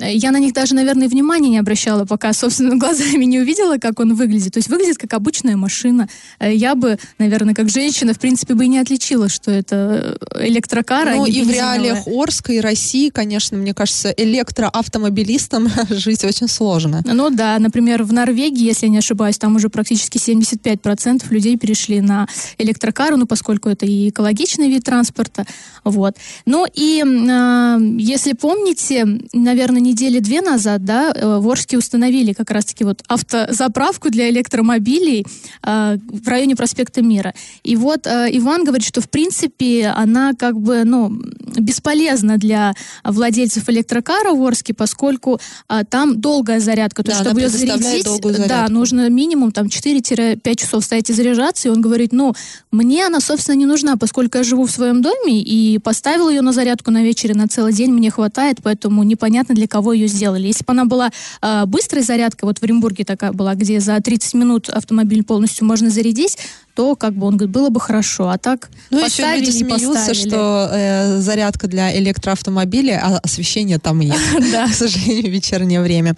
я 0.00 0.30
на 0.30 0.38
них 0.38 0.52
даже, 0.52 0.74
наверное, 0.74 1.08
внимания 1.08 1.48
не 1.48 1.58
обращала, 1.58 2.04
пока 2.04 2.32
собственными 2.32 2.78
глазами 2.78 3.24
не 3.24 3.40
увидела, 3.40 3.78
как 3.78 4.00
он 4.00 4.14
выглядит. 4.14 4.52
То 4.54 4.58
есть 4.58 4.68
выглядит 4.68 4.98
как 4.98 5.14
обычная 5.14 5.56
машина. 5.56 6.08
Э, 6.38 6.54
я 6.54 6.74
бы, 6.74 6.98
наверное, 7.18 7.54
как 7.54 7.68
женщина, 7.68 8.14
в 8.14 8.18
принципе, 8.18 8.54
бы 8.54 8.64
и 8.64 8.68
не 8.68 8.78
отличила, 8.78 9.28
что 9.28 9.50
это 9.50 10.18
электрокар, 10.40 11.08
а 11.08 11.14
Ну 11.16 11.26
и 11.26 11.42
в 11.42 11.50
реалиях 11.50 12.06
Орска 12.06 12.52
и 12.52 12.60
России, 12.60 13.10
конечно, 13.10 13.56
мне 13.56 13.74
кажется, 13.74 14.10
электроавтомобилистам 14.10 15.68
жить 15.90 16.24
очень 16.24 16.48
сложно. 16.48 17.02
Ну 17.04 17.30
да, 17.30 17.58
например, 17.58 18.04
в 18.04 18.12
Норвегии, 18.12 18.64
если 18.64 18.86
я 18.86 18.92
не 18.92 18.98
ошибаюсь, 18.98 19.38
там 19.38 19.56
уже 19.56 19.68
практически 19.68 20.18
75% 20.18 21.24
людей 21.30 21.56
перешли 21.56 22.00
на 22.00 22.28
электрокары, 22.58 23.16
ну 23.16 23.26
поскольку 23.26 23.68
это 23.68 23.86
и 23.86 24.10
экологичный 24.10 24.68
вид 24.68 24.84
транспорта. 24.84 25.44
Вот. 25.84 26.16
Ну 26.46 26.66
и 26.72 27.02
э, 27.02 27.78
если 27.98 28.32
помните, 28.34 29.04
наверное, 29.32 29.80
недели 29.88 30.20
две 30.20 30.40
назад, 30.40 30.84
да, 30.84 31.12
э, 31.14 31.38
в 31.38 31.48
Орске 31.48 31.78
установили 31.78 32.32
как 32.32 32.50
раз-таки 32.50 32.84
вот 32.84 33.02
автозаправку 33.08 34.10
для 34.10 34.28
электромобилей 34.30 35.24
э, 35.62 35.98
в 36.12 36.28
районе 36.28 36.56
проспекта 36.56 37.02
Мира. 37.02 37.34
И 37.62 37.76
вот 37.76 38.06
э, 38.06 38.28
Иван 38.32 38.64
говорит, 38.64 38.86
что 38.86 39.00
в 39.00 39.08
принципе 39.08 39.88
она 39.88 40.32
как 40.38 40.60
бы, 40.60 40.84
ну, 40.84 41.10
бесполезна 41.58 42.36
для 42.36 42.74
владельцев 43.04 43.68
электрокара 43.68 44.32
в 44.32 44.42
Орске, 44.42 44.74
поскольку 44.74 45.40
э, 45.68 45.82
там 45.88 46.20
долгая 46.20 46.60
зарядка. 46.60 47.02
То 47.02 47.10
Да, 47.10 47.12
есть, 47.12 47.20
она 47.20 47.30
чтобы 47.30 47.40
ее 47.40 47.48
зарядить, 47.48 48.48
да, 48.48 48.68
нужно 48.68 49.08
минимум 49.08 49.52
там 49.52 49.66
4-5 49.66 50.54
часов 50.56 50.84
стоять 50.84 51.10
и 51.10 51.12
заряжаться. 51.12 51.68
И 51.68 51.70
он 51.70 51.80
говорит, 51.80 52.12
ну, 52.12 52.34
мне 52.70 53.06
она, 53.06 53.20
собственно, 53.20 53.56
не 53.56 53.66
нужна, 53.66 53.96
поскольку 53.96 54.38
я 54.38 54.44
живу 54.44 54.66
в 54.66 54.70
своем 54.70 55.02
доме 55.02 55.40
и 55.42 55.78
поставил 55.78 56.28
ее 56.28 56.42
на 56.42 56.52
зарядку 56.52 56.90
на 56.90 57.02
вечере 57.02 57.34
на 57.34 57.48
целый 57.48 57.72
день, 57.72 57.92
мне 57.92 58.10
хватает, 58.10 58.58
поэтому 58.62 59.02
непонятно, 59.02 59.54
для 59.54 59.66
кого 59.66 59.77
ее 59.92 60.08
сделали. 60.08 60.46
Если 60.46 60.64
бы 60.64 60.72
она 60.72 60.84
была 60.84 61.10
э, 61.42 61.66
быстрой 61.66 62.02
зарядкой, 62.02 62.46
вот 62.46 62.58
в 62.58 62.62
Оренбурге 62.62 63.04
такая 63.04 63.32
была, 63.32 63.54
где 63.54 63.80
за 63.80 64.00
30 64.00 64.34
минут 64.34 64.68
автомобиль 64.68 65.24
полностью 65.24 65.66
можно 65.66 65.90
зарядить, 65.90 66.38
то 66.78 66.94
как 66.94 67.12
бы 67.14 67.26
он 67.26 67.36
говорит, 67.36 67.52
было 67.52 67.70
бы 67.70 67.80
хорошо. 67.80 68.28
А 68.28 68.38
так 68.38 68.70
Ну, 68.90 68.98
еще 68.98 69.06
поставили, 69.06 69.46
люди 69.46 69.64
не 69.64 69.78
смеются, 69.78 70.14
что 70.14 70.70
э, 70.72 71.18
зарядка 71.18 71.66
для 71.66 71.92
электроавтомобилей, 71.98 72.94
а 72.94 73.18
освещения 73.18 73.80
там 73.80 73.98
нет. 73.98 74.16
К 74.70 74.72
сожалению, 74.72 75.24
в 75.24 75.34
вечернее 75.34 75.80
время. 75.80 76.14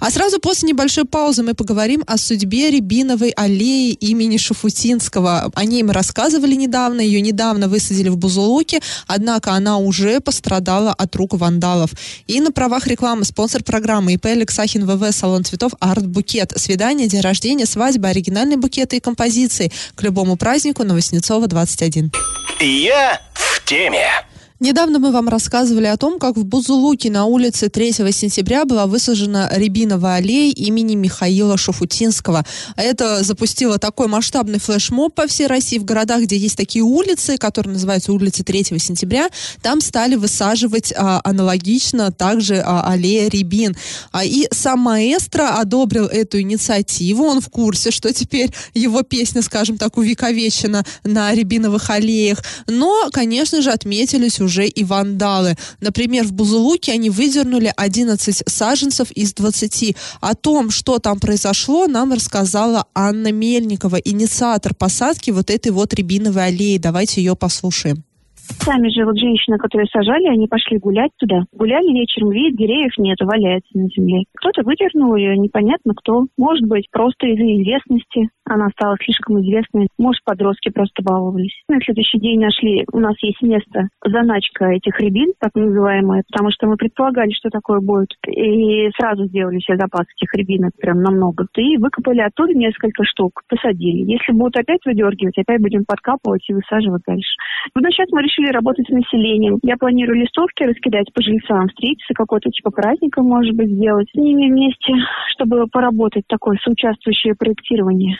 А 0.00 0.10
сразу 0.10 0.38
после 0.40 0.70
небольшой 0.70 1.04
паузы 1.04 1.42
мы 1.42 1.52
поговорим 1.52 2.04
о 2.06 2.16
судьбе 2.16 2.70
Рябиновой 2.70 3.34
аллеи 3.36 3.92
имени 3.92 4.38
Шафутинского. 4.38 5.50
О 5.54 5.64
ней 5.66 5.82
мы 5.82 5.92
рассказывали 5.92 6.54
недавно, 6.54 7.02
ее 7.02 7.20
недавно 7.20 7.68
высадили 7.68 8.08
в 8.08 8.16
Бузулуке, 8.16 8.80
однако 9.06 9.52
она 9.52 9.76
уже 9.76 10.20
пострадала 10.20 10.94
от 10.94 11.14
рук 11.16 11.34
вандалов. 11.34 11.90
И 12.26 12.40
на 12.40 12.50
правах 12.50 12.86
рекламы 12.86 13.26
спонсор 13.26 13.62
программы 13.62 14.14
ИП 14.14 14.24
Алексахин 14.24 14.86
ВВ 14.86 15.12
Салон 15.14 15.44
цветов 15.44 15.72
Арт 15.80 16.06
Букет. 16.06 16.54
Свидание, 16.56 17.08
день 17.08 17.20
рождения, 17.20 17.66
свадьба, 17.66 18.08
оригинальные 18.08 18.56
букеты 18.56 18.96
и 18.96 19.00
композиции 19.00 19.70
к 19.98 20.02
любому 20.02 20.36
празднику 20.36 20.84
на 20.84 20.94
Васнецова 20.94 21.46
21. 21.48 22.12
Я 22.60 23.20
в 23.34 23.64
теме. 23.64 24.27
Недавно 24.60 24.98
мы 24.98 25.12
вам 25.12 25.28
рассказывали 25.28 25.86
о 25.86 25.96
том, 25.96 26.18
как 26.18 26.36
в 26.36 26.44
Бузулуке 26.44 27.12
на 27.12 27.26
улице 27.26 27.68
3 27.68 27.92
сентября 27.92 28.64
была 28.64 28.88
высажена 28.88 29.48
рябиновая 29.52 30.16
аллея 30.16 30.52
имени 30.52 30.96
Михаила 30.96 31.56
Шафутинского. 31.56 32.44
Это 32.74 33.22
запустило 33.22 33.78
такой 33.78 34.08
масштабный 34.08 34.58
флешмоб 34.58 35.14
по 35.14 35.28
всей 35.28 35.46
России 35.46 35.78
в 35.78 35.84
городах, 35.84 36.22
где 36.22 36.36
есть 36.36 36.56
такие 36.56 36.82
улицы, 36.82 37.38
которые 37.38 37.74
называются 37.74 38.12
улицы 38.12 38.42
3 38.42 38.64
сентября. 38.80 39.28
Там 39.62 39.80
стали 39.80 40.16
высаживать 40.16 40.92
а, 40.96 41.20
аналогично 41.22 42.10
также 42.10 42.56
а, 42.56 42.90
аллея 42.90 43.30
рябин. 43.30 43.76
А, 44.10 44.24
и 44.24 44.48
сам 44.50 44.80
маэстро 44.80 45.50
одобрил 45.60 46.06
эту 46.06 46.40
инициативу. 46.40 47.22
Он 47.22 47.40
в 47.40 47.48
курсе, 47.48 47.92
что 47.92 48.12
теперь 48.12 48.50
его 48.74 49.02
песня, 49.02 49.40
скажем 49.42 49.78
так, 49.78 49.96
увековечена 49.98 50.84
на 51.04 51.32
рябиновых 51.32 51.88
аллеях. 51.90 52.42
Но, 52.66 53.08
конечно 53.12 53.62
же, 53.62 53.70
отметились 53.70 54.40
уже 54.40 54.47
и 54.66 54.84
вандалы. 54.84 55.56
Например, 55.80 56.24
в 56.24 56.32
Бузулуке 56.32 56.92
они 56.92 57.10
выдернули 57.10 57.72
11 57.76 58.42
саженцев 58.46 59.10
из 59.12 59.34
20. 59.34 59.96
О 60.20 60.34
том, 60.34 60.70
что 60.70 60.98
там 60.98 61.20
произошло, 61.20 61.86
нам 61.86 62.12
рассказала 62.12 62.86
Анна 62.94 63.32
Мельникова, 63.32 63.96
инициатор 63.96 64.74
посадки 64.74 65.30
вот 65.30 65.50
этой 65.50 65.72
вот 65.72 65.94
рябиновой 65.94 66.46
аллеи. 66.46 66.78
Давайте 66.78 67.22
ее 67.22 67.36
послушаем. 67.36 68.07
Сами 68.48 68.88
же 68.88 69.04
вот 69.04 69.18
женщины, 69.18 69.58
которые 69.58 69.86
сажали, 69.86 70.26
они 70.26 70.46
пошли 70.46 70.78
гулять 70.78 71.10
туда. 71.18 71.44
Гуляли 71.52 71.92
вечером, 71.92 72.30
видят, 72.30 72.58
деревьев 72.58 72.92
нету, 72.98 73.26
валяется 73.26 73.76
на 73.76 73.88
земле. 73.88 74.24
Кто-то 74.36 74.62
выдернул 74.62 75.14
ее, 75.16 75.36
непонятно 75.36 75.92
кто. 75.94 76.26
Может 76.36 76.66
быть, 76.68 76.88
просто 76.90 77.26
из-за 77.28 77.44
известности. 77.44 78.28
Она 78.44 78.68
стала 78.70 78.96
слишком 79.02 79.40
известной. 79.40 79.88
Может, 79.98 80.24
подростки 80.24 80.70
просто 80.70 81.02
баловались. 81.02 81.62
На 81.68 81.78
следующий 81.84 82.18
день 82.18 82.40
нашли, 82.40 82.84
у 82.92 82.98
нас 82.98 83.14
есть 83.22 83.42
место, 83.42 83.88
заначка 84.04 84.66
этих 84.72 84.98
рябин, 85.00 85.32
так 85.38 85.54
называемая, 85.54 86.22
потому 86.30 86.50
что 86.50 86.66
мы 86.66 86.76
предполагали, 86.76 87.30
что 87.32 87.50
такое 87.50 87.80
будет. 87.80 88.08
И 88.26 88.88
сразу 88.98 89.26
сделали 89.26 89.58
себе 89.60 89.76
запас 89.76 90.06
этих 90.16 90.32
рябинок, 90.34 90.72
прям 90.80 91.02
намного. 91.02 91.46
И 91.56 91.76
выкопали 91.76 92.20
оттуда 92.20 92.54
несколько 92.54 93.04
штук, 93.04 93.42
посадили. 93.48 94.10
Если 94.10 94.32
будут 94.32 94.56
опять 94.56 94.80
выдергивать, 94.86 95.36
опять 95.36 95.60
будем 95.60 95.84
подкапывать 95.84 96.48
и 96.48 96.54
высаживать 96.54 97.02
дальше. 97.06 97.36
Ну, 97.74 97.82
сейчас 97.90 98.08
мы 98.12 98.22
решили 98.22 98.37
работать 98.46 98.86
с 98.86 98.90
населением. 98.90 99.58
Я 99.62 99.76
планирую 99.76 100.20
листовки 100.20 100.62
раскидать 100.62 101.12
по 101.12 101.22
жильцам, 101.22 101.68
встретиться, 101.68 102.14
какой-то 102.14 102.50
типа 102.50 102.70
праздника, 102.70 103.22
может 103.22 103.54
быть, 103.54 103.70
сделать 103.70 104.08
с 104.10 104.14
ними 104.14 104.50
вместе, 104.50 104.94
чтобы 105.32 105.66
поработать 105.66 106.24
такое 106.28 106.58
соучаствующее 106.62 107.34
проектирование. 107.34 108.16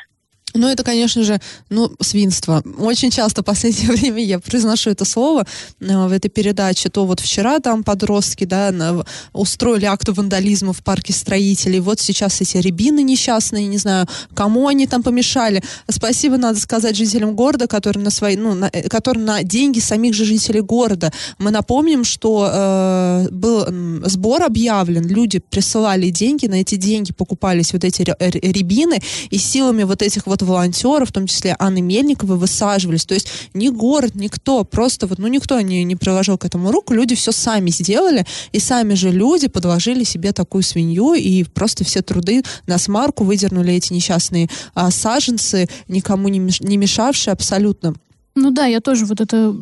Ну, 0.54 0.66
это, 0.66 0.82
конечно 0.82 1.22
же, 1.24 1.40
ну, 1.68 1.90
свинство. 2.00 2.62
Очень 2.78 3.10
часто 3.10 3.42
в 3.42 3.44
последнее 3.44 3.88
время 3.92 4.24
я 4.24 4.38
произношу 4.38 4.90
это 4.90 5.04
слово 5.04 5.46
э, 5.80 6.06
в 6.08 6.12
этой 6.12 6.28
передаче. 6.30 6.88
То 6.88 7.04
вот 7.04 7.20
вчера 7.20 7.60
там 7.60 7.84
подростки, 7.84 8.44
да, 8.44 8.70
на- 8.72 9.04
устроили 9.32 9.84
акт 9.84 10.08
вандализма 10.08 10.72
в 10.72 10.82
парке 10.82 11.12
строителей. 11.12 11.80
Вот 11.80 12.00
сейчас 12.00 12.40
эти 12.40 12.56
рябины 12.56 13.02
несчастные, 13.02 13.66
не 13.66 13.76
знаю, 13.78 14.06
кому 14.34 14.68
они 14.68 14.86
там 14.86 15.02
помешали. 15.02 15.62
Спасибо, 15.90 16.38
надо 16.38 16.58
сказать, 16.58 16.96
жителям 16.96 17.36
города, 17.36 17.66
которые 17.66 18.02
на 18.02 18.10
свои, 18.10 18.36
ну, 18.36 18.54
на, 18.54 18.70
э, 18.72 18.88
которые 18.88 19.24
на 19.24 19.42
деньги 19.42 19.80
самих 19.80 20.14
же 20.14 20.24
жителей 20.24 20.60
города. 20.62 21.12
Мы 21.38 21.50
напомним, 21.50 22.04
что 22.04 22.48
э, 22.50 23.28
был 23.30 23.64
м, 23.64 24.02
сбор 24.06 24.42
объявлен, 24.42 25.06
люди 25.06 25.40
присылали 25.40 26.08
деньги, 26.10 26.46
на 26.46 26.54
эти 26.62 26.76
деньги 26.76 27.12
покупались 27.12 27.72
вот 27.74 27.84
эти 27.84 28.02
ре- 28.02 28.16
рябины, 28.18 28.98
и 29.30 29.36
силами 29.38 29.82
вот 29.82 30.02
этих 30.02 30.26
вот 30.26 30.37
волонтеров, 30.44 31.10
в 31.10 31.12
том 31.12 31.26
числе 31.26 31.56
Анны 31.58 31.80
Мельниковой, 31.80 32.36
высаживались. 32.36 33.04
То 33.06 33.14
есть 33.14 33.28
ни 33.54 33.68
город, 33.68 34.14
никто, 34.14 34.64
просто 34.64 35.06
вот, 35.06 35.18
ну, 35.18 35.26
никто 35.28 35.60
не, 35.60 35.84
не 35.84 35.96
приложил 35.96 36.38
к 36.38 36.44
этому 36.44 36.70
руку, 36.70 36.94
люди 36.94 37.14
все 37.14 37.32
сами 37.32 37.70
сделали, 37.70 38.26
и 38.52 38.58
сами 38.58 38.94
же 38.94 39.10
люди 39.10 39.48
подложили 39.48 40.04
себе 40.04 40.32
такую 40.32 40.62
свинью, 40.62 41.14
и 41.14 41.44
просто 41.44 41.84
все 41.84 42.02
труды 42.02 42.42
на 42.66 42.78
смарку 42.78 43.24
выдернули 43.24 43.74
эти 43.74 43.92
несчастные 43.92 44.48
а, 44.74 44.90
саженцы, 44.90 45.68
никому 45.88 46.28
не, 46.28 46.38
меш- 46.38 46.64
не 46.64 46.76
мешавшие 46.76 47.32
абсолютно. 47.32 47.94
Ну 48.34 48.50
да, 48.50 48.66
я 48.66 48.80
тоже 48.80 49.04
вот 49.04 49.20
это 49.20 49.54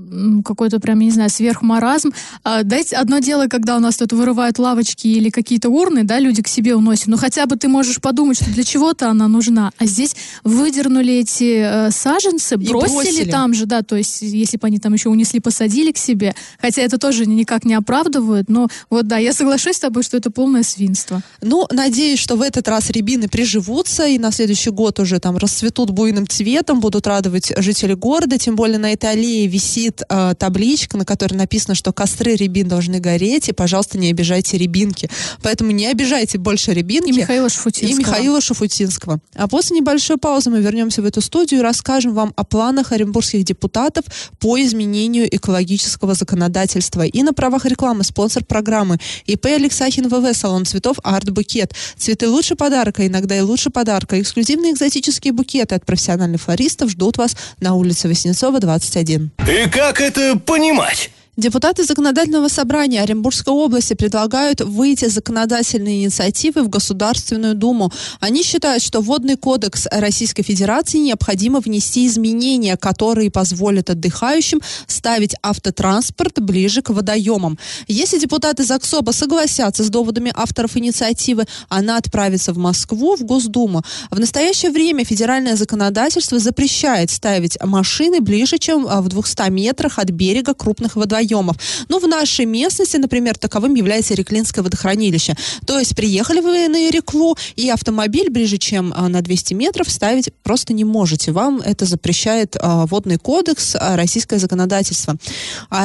какой-то 0.44 0.80
прям, 0.80 1.00
я 1.00 1.06
не 1.06 1.10
знаю, 1.10 1.30
сверхмаразм. 1.30 2.10
А, 2.44 2.62
дайте 2.62 2.96
одно 2.96 3.20
дело, 3.20 3.46
когда 3.46 3.76
у 3.76 3.80
нас 3.80 3.96
тут 3.96 4.12
вырывают 4.12 4.58
лавочки 4.58 5.06
или 5.06 5.30
какие-то 5.30 5.70
урны, 5.70 6.04
да, 6.04 6.18
люди 6.18 6.42
к 6.42 6.48
себе 6.48 6.74
уносят. 6.74 7.06
Ну 7.06 7.16
хотя 7.16 7.46
бы 7.46 7.56
ты 7.56 7.68
можешь 7.68 8.00
подумать, 8.00 8.36
что 8.36 8.50
для 8.50 8.64
чего-то 8.64 9.08
она 9.08 9.28
нужна. 9.28 9.72
А 9.78 9.86
здесь 9.86 10.14
выдернули 10.44 11.14
эти 11.14 11.88
э, 11.88 11.90
саженцы, 11.90 12.56
бросили, 12.56 12.94
бросили. 12.94 13.30
там 13.30 13.54
же, 13.54 13.66
да, 13.66 13.82
то 13.82 13.96
есть 13.96 14.20
если 14.20 14.58
бы 14.58 14.66
они 14.66 14.78
там 14.78 14.92
еще 14.92 15.08
унесли, 15.08 15.40
посадили 15.40 15.92
к 15.92 15.98
себе. 15.98 16.34
Хотя 16.60 16.82
это 16.82 16.98
тоже 16.98 17.26
никак 17.26 17.64
не 17.64 17.74
оправдывают. 17.74 18.48
Но 18.48 18.68
вот 18.90 19.06
да, 19.06 19.16
я 19.16 19.32
соглашусь 19.32 19.76
с 19.76 19.80
тобой, 19.80 20.02
что 20.02 20.16
это 20.16 20.30
полное 20.30 20.62
свинство. 20.62 21.22
Ну, 21.40 21.66
надеюсь, 21.70 22.18
что 22.18 22.36
в 22.36 22.42
этот 22.42 22.68
раз 22.68 22.90
рябины 22.90 23.28
приживутся, 23.28 24.06
и 24.06 24.18
на 24.18 24.32
следующий 24.32 24.70
год 24.70 25.00
уже 25.00 25.18
там 25.18 25.36
расцветут 25.38 25.90
буйным 25.90 26.26
цветом, 26.28 26.80
будут 26.80 27.06
радовать 27.06 27.52
жителей 27.56 27.94
города. 27.94 28.38
Тем 28.38 28.54
более 28.54 28.65
на 28.74 28.92
этой 28.92 29.10
аллее 29.10 29.46
висит 29.46 30.02
э, 30.08 30.34
табличка, 30.36 30.96
на 30.96 31.04
которой 31.04 31.34
написано, 31.34 31.76
что 31.76 31.92
костры 31.92 32.34
рябин 32.34 32.66
должны 32.66 32.98
гореть, 32.98 33.48
и, 33.48 33.52
пожалуйста, 33.52 33.98
не 33.98 34.10
обижайте 34.10 34.58
рябинки. 34.58 35.08
Поэтому 35.42 35.70
не 35.70 35.86
обижайте 35.86 36.38
больше 36.38 36.72
рябинки. 36.72 37.10
И 37.10 37.12
Михаила 37.12 37.48
Шафутинского. 37.48 37.96
И 37.96 37.98
Михаила 37.98 38.40
Шафутинского. 38.40 39.20
А 39.34 39.46
после 39.46 39.76
небольшой 39.76 40.16
паузы 40.16 40.50
мы 40.50 40.60
вернемся 40.60 41.02
в 41.02 41.04
эту 41.04 41.20
студию 41.20 41.60
и 41.60 41.62
расскажем 41.62 42.14
вам 42.14 42.32
о 42.36 42.44
планах 42.44 42.92
оренбургских 42.92 43.44
депутатов 43.44 44.04
по 44.40 44.60
изменению 44.60 45.34
экологического 45.34 46.14
законодательства. 46.14 47.02
И 47.02 47.22
на 47.22 47.32
правах 47.32 47.64
рекламы 47.66 48.02
спонсор 48.04 48.44
программы 48.44 48.98
ИП 49.26 49.46
Алексахин 49.46 50.08
ВВ, 50.08 50.36
салон 50.36 50.64
цветов 50.64 50.98
Арт 51.04 51.30
Букет. 51.30 51.74
Цветы 51.96 52.28
лучше 52.28 52.56
подарка, 52.56 53.06
иногда 53.06 53.36
и 53.36 53.40
лучше 53.40 53.70
подарка. 53.70 54.20
Эксклюзивные 54.20 54.72
экзотические 54.72 55.32
букеты 55.32 55.74
от 55.74 55.84
профессиональных 55.84 56.40
флористов 56.40 56.90
ждут 56.90 57.18
вас 57.18 57.36
на 57.60 57.74
улице 57.74 58.08
Васнецова, 58.46 58.60
21. 58.60 59.30
И 59.48 59.68
как 59.68 60.00
это 60.00 60.36
понимать? 60.38 61.10
Депутаты 61.36 61.84
Законодательного 61.84 62.48
собрания 62.48 63.02
Оренбургской 63.02 63.52
области 63.52 63.92
предлагают 63.92 64.62
выйти 64.62 65.06
с 65.06 65.12
законодательной 65.12 66.02
инициативой 66.02 66.62
в 66.62 66.70
Государственную 66.70 67.54
Думу. 67.54 67.92
Они 68.20 68.42
считают, 68.42 68.82
что 68.82 69.02
Водный 69.02 69.36
кодекс 69.36 69.86
Российской 69.90 70.42
Федерации 70.42 70.96
необходимо 70.96 71.60
внести 71.60 72.06
изменения, 72.06 72.78
которые 72.78 73.30
позволят 73.30 73.90
отдыхающим 73.90 74.62
ставить 74.86 75.34
автотранспорт 75.42 76.40
ближе 76.40 76.80
к 76.80 76.88
водоемам. 76.88 77.58
Если 77.86 78.18
депутаты 78.18 78.64
ЗАГСОБа 78.64 79.12
согласятся 79.12 79.84
с 79.84 79.90
доводами 79.90 80.32
авторов 80.34 80.78
инициативы, 80.78 81.44
она 81.68 81.98
отправится 81.98 82.54
в 82.54 82.56
Москву, 82.56 83.14
в 83.14 83.24
Госдуму. 83.24 83.82
В 84.10 84.18
настоящее 84.18 84.70
время 84.70 85.04
федеральное 85.04 85.56
законодательство 85.56 86.38
запрещает 86.38 87.10
ставить 87.10 87.62
машины 87.62 88.22
ближе, 88.22 88.56
чем 88.56 88.86
а, 88.88 89.02
в 89.02 89.08
200 89.08 89.50
метрах 89.50 89.98
от 89.98 90.08
берега 90.08 90.54
крупных 90.54 90.96
водоемов. 90.96 91.25
Водоемов. 91.26 91.56
Но 91.88 91.98
в 91.98 92.08
нашей 92.08 92.44
местности, 92.44 92.96
например, 92.96 93.36
таковым 93.36 93.74
является 93.74 94.14
Реклинское 94.14 94.62
водохранилище. 94.62 95.34
То 95.66 95.78
есть 95.78 95.94
приехали 95.94 96.40
вы 96.40 96.68
на 96.68 96.90
Реклу, 96.90 97.36
и 97.56 97.68
автомобиль 97.70 98.30
ближе, 98.30 98.58
чем 98.58 98.92
а, 98.96 99.08
на 99.08 99.22
200 99.22 99.54
метров, 99.54 99.90
ставить 99.90 100.32
просто 100.42 100.72
не 100.72 100.84
можете. 100.84 101.32
Вам 101.32 101.60
это 101.60 101.84
запрещает 101.84 102.56
а, 102.60 102.86
водный 102.86 103.18
кодекс, 103.18 103.76
а, 103.78 103.96
российское 103.96 104.38
законодательство. 104.38 105.16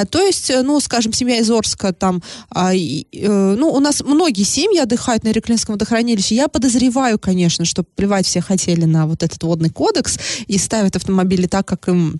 То 0.10 0.22
есть, 0.22 0.52
ну, 0.64 0.80
скажем, 0.80 1.14
семья 1.14 1.38
из 1.38 1.50
Орска 1.50 1.94
там, 1.94 2.22
э, 2.56 2.74
ну, 3.12 3.70
у 3.70 3.80
нас 3.80 4.02
многие 4.02 4.44
семьи 4.44 4.80
отдыхают 4.80 5.24
на 5.24 5.32
Реклинском 5.32 5.74
водохранилище. 5.74 6.36
Я 6.36 6.48
подозреваю, 6.48 7.20
конечно, 7.20 7.66
что 7.66 7.84
плевать 7.84 8.26
все 8.26 8.42
хотели 8.42 8.86
на 8.86 9.08
вот 9.08 9.24
этот 9.24 9.42
водный 9.44 9.70
кодекс 9.70 10.20
и 10.48 10.58
ставят 10.58 10.96
автомобили 10.96 11.48
так, 11.48 11.66
как 11.66 11.88
им 11.88 12.20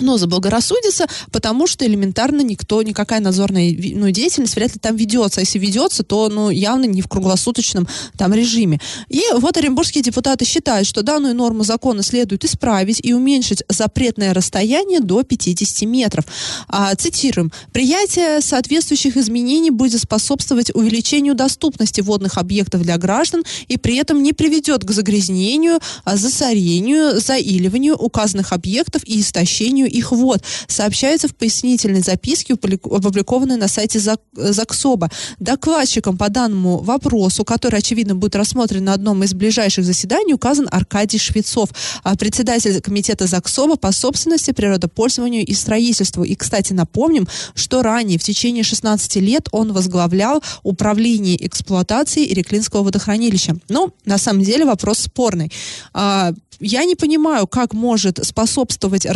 но 0.00 0.18
заблагорассудится, 0.18 1.06
потому 1.32 1.66
что 1.66 1.86
элементарно 1.86 2.40
никто, 2.40 2.82
никакая 2.82 3.20
надзорная 3.20 3.74
ну, 3.94 4.10
деятельность 4.10 4.56
вряд 4.56 4.74
ли 4.74 4.80
там 4.80 4.96
ведется. 4.96 5.40
А 5.40 5.42
если 5.42 5.58
ведется, 5.58 6.02
то 6.02 6.28
ну, 6.28 6.50
явно 6.50 6.84
не 6.84 7.02
в 7.02 7.08
круглосуточном 7.08 7.88
там 8.16 8.34
режиме. 8.34 8.80
И 9.08 9.22
вот 9.34 9.56
оренбургские 9.56 10.02
депутаты 10.02 10.44
считают, 10.44 10.86
что 10.86 11.02
данную 11.02 11.34
норму 11.34 11.64
закона 11.64 12.02
следует 12.02 12.44
исправить 12.44 13.00
и 13.02 13.12
уменьшить 13.12 13.62
запретное 13.68 14.34
расстояние 14.34 15.00
до 15.00 15.22
50 15.22 15.88
метров. 15.88 16.24
А, 16.68 16.94
цитируем. 16.94 17.52
«Приятие 17.72 18.40
соответствующих 18.40 19.16
изменений 19.16 19.70
будет 19.70 20.00
способствовать 20.00 20.70
увеличению 20.74 21.34
доступности 21.34 22.00
водных 22.00 22.38
объектов 22.38 22.82
для 22.82 22.96
граждан 22.98 23.44
и 23.68 23.76
при 23.76 23.96
этом 23.96 24.22
не 24.22 24.32
приведет 24.32 24.84
к 24.84 24.90
загрязнению, 24.90 25.80
а, 26.04 26.16
засорению, 26.16 27.20
заиливанию 27.20 27.96
указанных 27.96 28.52
объектов 28.52 29.02
и 29.04 29.20
истощению 29.20 29.85
состоянию 29.86 29.90
их 29.90 30.12
вод, 30.12 30.42
сообщается 30.68 31.28
в 31.28 31.34
пояснительной 31.34 32.02
записке, 32.02 32.54
опубликованной 32.54 33.56
на 33.56 33.68
сайте 33.68 33.98
ЗАГСОБа. 34.34 35.10
Докладчиком 35.40 36.16
по 36.16 36.28
данному 36.28 36.78
вопросу, 36.78 37.44
который, 37.44 37.78
очевидно, 37.78 38.14
будет 38.14 38.36
рассмотрен 38.36 38.84
на 38.84 38.94
одном 38.94 39.22
из 39.22 39.34
ближайших 39.34 39.84
заседаний, 39.84 40.34
указан 40.34 40.68
Аркадий 40.70 41.18
Швецов, 41.18 41.70
а 42.02 42.16
председатель 42.16 42.80
комитета 42.80 43.26
ЗАГСОБа 43.26 43.76
по 43.76 43.92
собственности, 43.92 44.52
природопользованию 44.52 45.44
и 45.44 45.54
строительству. 45.54 46.24
И, 46.24 46.34
кстати, 46.34 46.72
напомним, 46.72 47.28
что 47.54 47.82
ранее, 47.82 48.18
в 48.18 48.22
течение 48.22 48.64
16 48.64 49.16
лет, 49.16 49.48
он 49.52 49.72
возглавлял 49.72 50.42
управление 50.62 51.36
эксплуатацией 51.46 52.32
Иреклинского 52.32 52.82
водохранилища. 52.82 53.56
Но, 53.68 53.90
на 54.04 54.18
самом 54.18 54.42
деле, 54.42 54.64
вопрос 54.64 54.98
спорный. 54.98 55.50
А, 55.92 56.32
я 56.60 56.84
не 56.84 56.94
понимаю, 56.94 57.46
как 57.46 57.74
может 57.74 58.24
способствовать 58.24 59.06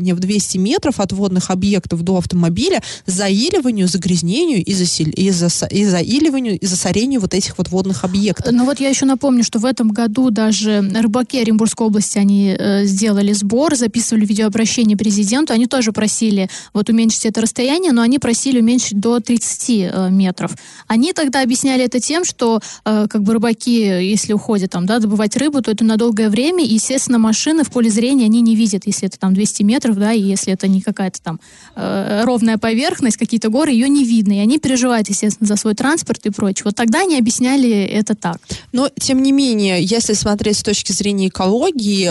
расстояние 0.00 0.14
в 0.14 0.20
200 0.20 0.58
метров 0.58 1.00
от 1.00 1.12
водных 1.12 1.50
объектов 1.50 2.02
до 2.02 2.16
автомобиля 2.16 2.82
заиливанию, 3.06 3.86
загрязнению 3.86 4.64
и, 4.64 4.74
засиль... 4.74 5.12
и, 5.16 5.30
зас... 5.30 5.64
и 5.70 5.84
заиливанию, 5.84 6.58
и 6.58 6.66
засорению 6.66 7.20
вот 7.20 7.34
этих 7.34 7.58
вот 7.58 7.68
водных 7.68 8.04
объектов. 8.04 8.52
Ну 8.52 8.64
вот 8.64 8.80
я 8.80 8.88
еще 8.88 9.06
напомню, 9.06 9.44
что 9.44 9.58
в 9.58 9.64
этом 9.64 9.88
году 9.88 10.30
даже 10.30 10.80
рыбаки 10.80 11.38
Оренбургской 11.38 11.86
области, 11.86 12.18
они 12.18 12.56
э, 12.58 12.84
сделали 12.84 13.32
сбор, 13.32 13.76
записывали 13.76 14.24
видеообращение 14.24 14.96
президенту, 14.96 15.52
они 15.52 15.66
тоже 15.66 15.92
просили 15.92 16.48
вот 16.72 16.88
уменьшить 16.88 17.26
это 17.26 17.40
расстояние, 17.40 17.92
но 17.92 18.02
они 18.02 18.18
просили 18.18 18.60
уменьшить 18.60 19.00
до 19.00 19.20
30 19.20 19.70
э, 19.70 20.08
метров. 20.10 20.52
Они 20.86 21.12
тогда 21.12 21.42
объясняли 21.42 21.84
это 21.84 22.00
тем, 22.00 22.24
что 22.24 22.60
э, 22.84 23.06
как 23.08 23.22
бы 23.22 23.34
рыбаки, 23.34 23.70
если 23.70 24.32
уходят 24.32 24.70
там, 24.70 24.86
да, 24.86 24.98
добывать 24.98 25.36
рыбу, 25.36 25.62
то 25.62 25.70
это 25.70 25.84
на 25.84 25.96
долгое 25.96 26.30
время, 26.30 26.64
и 26.64 26.74
естественно, 26.74 27.18
машины 27.18 27.64
в 27.64 27.70
поле 27.70 27.90
зрения 27.90 28.24
они 28.24 28.40
не 28.40 28.56
видят, 28.56 28.82
если 28.86 29.08
это 29.08 29.18
там 29.18 29.34
200 29.34 29.62
метров, 29.62 29.89
да, 29.96 30.12
и 30.12 30.20
если 30.20 30.52
это 30.52 30.68
не 30.68 30.80
какая-то 30.80 31.20
там 31.22 31.40
э, 31.76 32.22
ровная 32.24 32.58
поверхность, 32.58 33.16
какие-то 33.16 33.48
горы, 33.48 33.72
ее 33.72 33.88
не 33.88 34.04
видно. 34.04 34.32
И 34.32 34.38
они 34.38 34.58
переживают, 34.58 35.08
естественно, 35.08 35.46
за 35.46 35.56
свой 35.56 35.74
транспорт 35.74 36.24
и 36.26 36.30
прочее. 36.30 36.64
Вот 36.64 36.76
тогда 36.76 37.00
они 37.00 37.18
объясняли 37.18 37.70
это 37.84 38.14
так. 38.14 38.38
Но, 38.72 38.88
тем 38.98 39.22
не 39.22 39.32
менее, 39.32 39.82
если 39.82 40.12
смотреть 40.14 40.58
с 40.58 40.62
точки 40.62 40.92
зрения 40.92 41.28
экологии, 41.28 42.10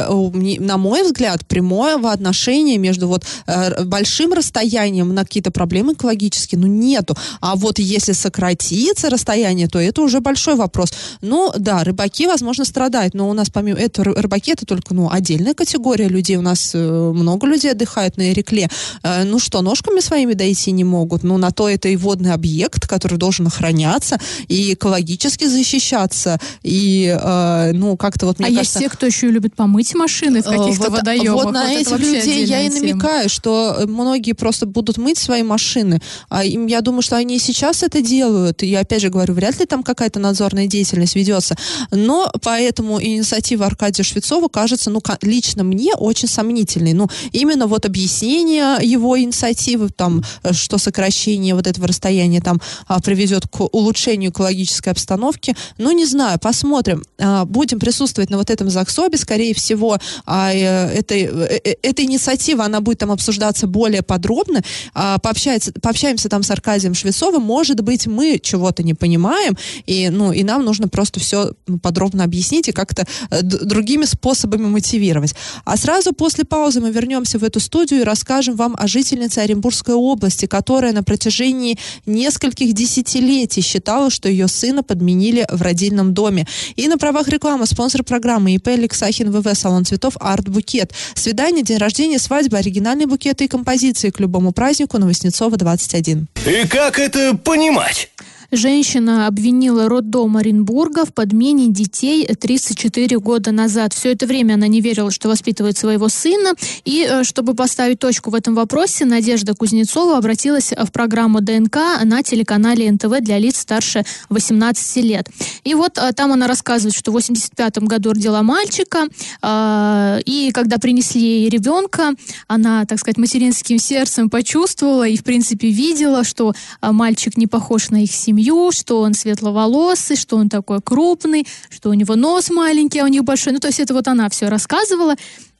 на 0.59 0.77
мой 0.77 1.03
взгляд, 1.03 1.45
прямого 1.45 2.11
отношения 2.11 2.77
между 2.77 3.07
вот 3.07 3.23
э, 3.47 3.83
большим 3.83 4.33
расстоянием 4.33 5.13
на 5.13 5.23
какие-то 5.23 5.51
проблемы 5.51 5.93
экологические, 5.93 6.59
ну, 6.59 6.67
нету. 6.67 7.15
А 7.41 7.55
вот 7.55 7.79
если 7.79 8.13
сократится 8.13 9.09
расстояние, 9.09 9.67
то 9.67 9.79
это 9.79 10.01
уже 10.01 10.19
большой 10.19 10.55
вопрос. 10.55 10.93
Ну, 11.21 11.51
да, 11.57 11.83
рыбаки, 11.83 12.27
возможно, 12.27 12.65
страдают, 12.65 13.13
но 13.13 13.29
у 13.29 13.33
нас 13.33 13.49
помимо 13.49 13.79
этого 13.79 14.15
рыбаки 14.15 14.51
это 14.51 14.65
только, 14.65 14.93
ну, 14.93 15.09
отдельная 15.11 15.53
категория 15.53 16.07
людей. 16.07 16.37
У 16.37 16.41
нас 16.41 16.71
э, 16.73 17.11
много 17.13 17.47
людей 17.47 17.68
отдыхают 17.71 18.17
на 18.17 18.33
рекле. 18.33 18.69
Э, 19.03 19.23
ну 19.23 19.39
что, 19.39 19.61
ножками 19.61 19.99
своими 19.99 20.33
дойти 20.33 20.71
не 20.71 20.83
могут? 20.83 21.23
Ну, 21.23 21.37
на 21.37 21.51
то 21.51 21.69
это 21.69 21.89
и 21.89 21.95
водный 21.95 22.33
объект, 22.33 22.87
который 22.87 23.17
должен 23.17 23.47
охраняться 23.47 24.19
и 24.47 24.73
экологически 24.73 25.45
защищаться. 25.45 26.39
И, 26.63 27.15
э, 27.19 27.71
ну, 27.73 27.97
как-то 27.97 28.25
вот, 28.25 28.39
мне 28.39 28.49
а 28.49 28.51
кажется... 28.51 28.79
есть 28.79 28.91
те, 28.91 28.95
кто 28.95 29.05
еще 29.05 29.29
любит 29.31 29.55
помыть 29.55 29.93
машины 29.95 30.41
в 30.41 30.47
э, 30.47 30.57
каких-то 30.57 30.89
вот, 30.89 30.99
водоемах. 30.99 31.43
Вот 31.45 31.53
на 31.53 31.63
вот 31.63 31.71
этих 31.71 31.99
людей 31.99 32.45
я 32.45 32.61
и 32.61 32.69
намекаю, 32.69 33.21
тема. 33.21 33.29
что 33.29 33.81
многие 33.87 34.33
просто 34.33 34.65
будут 34.65 34.97
мыть 34.97 35.17
свои 35.17 35.43
машины. 35.43 36.01
А 36.29 36.43
им, 36.43 36.67
я 36.67 36.81
думаю, 36.81 37.01
что 37.01 37.15
они 37.15 37.35
и 37.35 37.39
сейчас 37.39 37.83
это 37.83 38.01
делают. 38.01 38.63
И, 38.63 38.73
опять 38.75 39.01
же 39.01 39.09
говорю, 39.09 39.33
вряд 39.33 39.59
ли 39.59 39.65
там 39.65 39.83
какая-то 39.83 40.19
надзорная 40.19 40.67
деятельность 40.67 41.15
ведется. 41.15 41.55
Но 41.91 42.31
поэтому 42.41 43.01
инициатива 43.01 43.65
Аркадия 43.65 44.03
Швецова 44.03 44.47
кажется, 44.47 44.89
ну, 44.89 45.01
лично 45.21 45.63
мне 45.63 45.93
очень 45.95 46.27
сомнительной. 46.27 46.93
Ну, 46.93 47.07
именно 47.31 47.58
вот 47.67 47.85
объяснение 47.85 48.77
его 48.81 49.19
инициативы, 49.19 49.89
там, 49.89 50.23
э, 50.43 50.53
что 50.53 50.77
сокращение 50.77 51.55
вот 51.55 51.67
этого 51.67 51.87
расстояния 51.87 52.41
там 52.41 52.61
а, 52.87 52.99
приведет 53.01 53.47
к 53.47 53.61
улучшению 53.61 54.31
экологической 54.31 54.89
обстановки, 54.89 55.55
ну, 55.77 55.91
не 55.91 56.05
знаю, 56.05 56.39
посмотрим. 56.39 57.03
А, 57.19 57.45
будем 57.45 57.79
присутствовать 57.79 58.29
на 58.29 58.37
вот 58.37 58.49
этом 58.49 58.69
ЗАГСОБе, 58.69 59.17
скорее 59.17 59.53
всего, 59.53 59.97
а, 60.25 60.53
э, 60.53 60.99
эта, 60.99 61.15
э, 61.15 61.75
эта 61.81 62.03
инициатива, 62.03 62.65
она 62.65 62.81
будет 62.81 62.99
там 62.99 63.11
обсуждаться 63.11 63.67
более 63.67 64.01
подробно, 64.01 64.61
а, 64.93 65.17
пообщается, 65.19 65.71
пообщаемся 65.73 66.29
там 66.29 66.43
с 66.43 66.51
Аркадием 66.51 66.93
Швецовым, 66.93 67.41
может 67.43 67.81
быть, 67.81 68.07
мы 68.07 68.39
чего-то 68.41 68.83
не 68.83 68.93
понимаем, 68.93 69.57
и, 69.85 70.09
ну, 70.09 70.31
и 70.31 70.43
нам 70.43 70.63
нужно 70.63 70.87
просто 70.87 71.19
все 71.19 71.53
подробно 71.81 72.23
объяснить 72.23 72.67
и 72.67 72.71
как-то 72.71 73.05
другими 73.41 74.05
способами 74.05 74.65
мотивировать. 74.65 75.35
А 75.65 75.77
сразу 75.77 76.13
после 76.13 76.45
паузы 76.45 76.81
мы 76.81 76.91
вернемся 76.91 77.39
в 77.39 77.43
эту 77.49 77.59
студию 77.59 78.01
и 78.01 78.03
расскажем 78.03 78.55
вам 78.55 78.75
о 78.79 78.87
жительнице 78.87 79.39
Оренбургской 79.39 79.95
области, 79.95 80.45
которая 80.45 80.93
на 80.93 81.03
протяжении 81.03 81.77
нескольких 82.05 82.73
десятилетий 82.73 83.61
считала, 83.61 84.09
что 84.09 84.29
ее 84.29 84.47
сына 84.47 84.83
подменили 84.83 85.47
в 85.51 85.61
родильном 85.61 86.13
доме. 86.13 86.47
И 86.75 86.87
на 86.87 86.97
правах 86.97 87.27
рекламы 87.27 87.65
спонсор 87.65 88.03
программы 88.03 88.53
ИП 88.55 88.69
Алексахин 88.69 89.31
ВВ 89.31 89.57
Салон 89.57 89.83
цветов 89.83 90.13
Арт 90.19 90.47
Букет. 90.47 90.93
Свидание, 91.15 91.63
день 91.63 91.77
рождения, 91.77 92.19
свадьба, 92.19 92.59
оригинальные 92.59 93.07
букеты 93.07 93.45
и 93.45 93.47
композиции 93.47 94.11
к 94.11 94.19
любому 94.19 94.51
празднику 94.51 94.97
на 94.99 95.07
Воснецова 95.07 95.57
21. 95.57 96.27
И 96.45 96.67
как 96.67 96.99
это 96.99 97.35
понимать? 97.35 98.09
Женщина 98.51 99.27
обвинила 99.27 99.87
роддом 99.87 100.35
Оренбурга 100.35 101.05
в 101.05 101.13
подмене 101.13 101.67
детей 101.67 102.25
34 102.25 103.19
года 103.19 103.51
назад. 103.51 103.93
Все 103.93 104.11
это 104.13 104.25
время 104.25 104.55
она 104.55 104.65
не 104.65 104.81
верила, 104.81 105.11
что 105.11 105.29
воспитывает 105.29 105.77
своего 105.77 106.09
сына. 106.09 106.53
И 106.83 107.07
э, 107.07 107.23
чтобы 107.23 107.53
поставить 107.53 107.99
точку 107.99 108.31
в 108.31 108.35
этом 108.35 108.55
вопросе, 108.55 109.05
Надежда 109.05 109.53
Кузнецова 109.53 110.17
обратилась 110.17 110.71
в 110.71 110.91
программу 110.91 111.41
ДНК 111.41 111.77
на 112.03 112.23
телеканале 112.23 112.91
НТВ 112.91 113.19
для 113.21 113.37
лиц 113.37 113.59
старше 113.59 114.03
18 114.29 115.03
лет. 115.03 115.29
И 115.63 115.75
вот 115.75 115.99
э, 115.99 116.11
там 116.13 116.31
она 116.31 116.47
рассказывает, 116.47 116.95
что 116.95 117.11
в 117.11 117.13
85 117.15 117.77
году 117.79 118.13
родила 118.13 118.41
мальчика, 118.41 119.05
э, 119.43 120.21
и 120.25 120.49
когда 120.53 120.79
принесли 120.79 121.21
ей 121.21 121.49
ребенка, 121.49 122.13
она, 122.47 122.85
так 122.85 122.97
сказать, 122.97 123.17
материнским 123.17 123.77
сердцем 123.77 124.27
почувствовала 124.27 125.07
и, 125.07 125.17
в 125.17 125.23
принципе, 125.23 125.69
видела, 125.69 126.23
что 126.23 126.55
мальчик 126.81 127.37
не 127.37 127.45
похож 127.45 127.91
на 127.91 128.01
их 128.03 128.11
семью 128.11 128.38
семью, 128.39 128.71
что 128.71 129.01
он 129.01 129.13
светловолосый, 129.13 130.15
что 130.15 130.37
он 130.37 130.49
такой 130.49 130.81
крупный, 130.81 131.45
что 131.69 131.89
у 131.89 131.93
него 131.93 132.15
нос 132.15 132.49
маленький, 132.49 132.99
а 132.99 133.05
у 133.05 133.07
них 133.07 133.23
большой. 133.23 133.53
Ну, 133.53 133.59
то 133.59 133.67
есть 133.67 133.79
это 133.79 133.93
вот 133.93 134.07
она 134.07 134.29
все 134.29 134.47
рассказывала. 134.49 135.15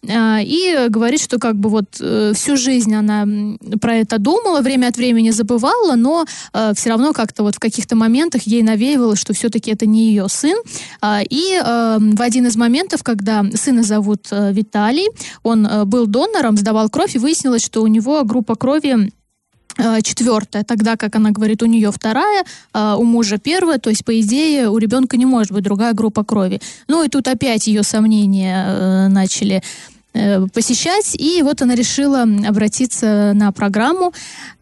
А, 0.08 0.40
и 0.42 0.88
говорит, 0.88 1.22
что 1.22 1.40
как 1.40 1.56
бы 1.56 1.70
вот 1.70 1.98
э, 2.00 2.32
всю 2.34 2.56
жизнь 2.56 2.96
она 2.96 3.26
про 3.82 3.96
это 3.96 4.18
думала, 4.18 4.62
время 4.62 4.88
от 4.88 4.96
времени 4.96 5.32
забывала, 5.32 5.96
но 5.96 6.26
э, 6.54 6.72
все 6.74 6.90
равно 6.90 7.12
как-то 7.12 7.44
вот 7.44 7.56
в 7.56 7.60
каких-то 7.60 7.98
моментах 7.98 8.44
ей 8.44 8.64
навеивало, 8.64 9.18
что 9.18 9.34
все-таки 9.34 9.72
это 9.72 9.86
не 9.86 10.08
ее 10.08 10.30
сын. 10.30 10.58
А, 11.02 11.20
и 11.30 11.54
э, 11.54 11.98
в 12.00 12.22
один 12.22 12.48
из 12.48 12.56
моментов, 12.56 13.04
когда 13.04 13.44
сына 13.54 13.84
зовут 13.84 14.28
Виталий, 14.32 15.10
он 15.44 15.68
был 15.86 16.08
донором, 16.08 16.56
сдавал 16.56 16.90
кровь, 16.90 17.16
и 17.16 17.20
выяснилось, 17.20 17.66
что 17.66 17.84
у 17.84 17.88
него 17.88 18.24
группа 18.24 18.56
крови 18.56 19.10
Э, 19.10 19.19
четвертая, 20.04 20.64
тогда 20.64 20.98
как 20.98 21.16
она 21.16 21.32
говорит, 21.32 21.64
у 21.64 21.66
нее 21.66 21.92
вторая, 21.92 22.44
а 22.74 22.98
у 22.98 23.04
мужа 23.04 23.38
первая, 23.38 23.80
то 23.80 23.90
есть, 23.90 24.04
по 24.06 24.20
идее, 24.20 24.70
у 24.70 24.78
ребенка 24.78 25.18
не 25.18 25.26
может 25.26 25.52
быть 25.52 25.64
другая 25.64 25.94
группа 25.94 26.24
крови. 26.24 26.62
Ну 26.88 27.04
и 27.04 27.10
тут 27.10 27.28
опять 27.28 27.68
ее 27.68 27.84
сомнения 27.84 28.66
э, 28.68 29.08
начали 29.08 29.56
э, 29.56 29.62
посещать. 30.54 31.16
И 31.16 31.42
вот 31.44 31.62
она 31.62 31.76
решила 31.76 32.24
обратиться 32.24 33.34
на 33.36 33.52
программу. 33.52 34.12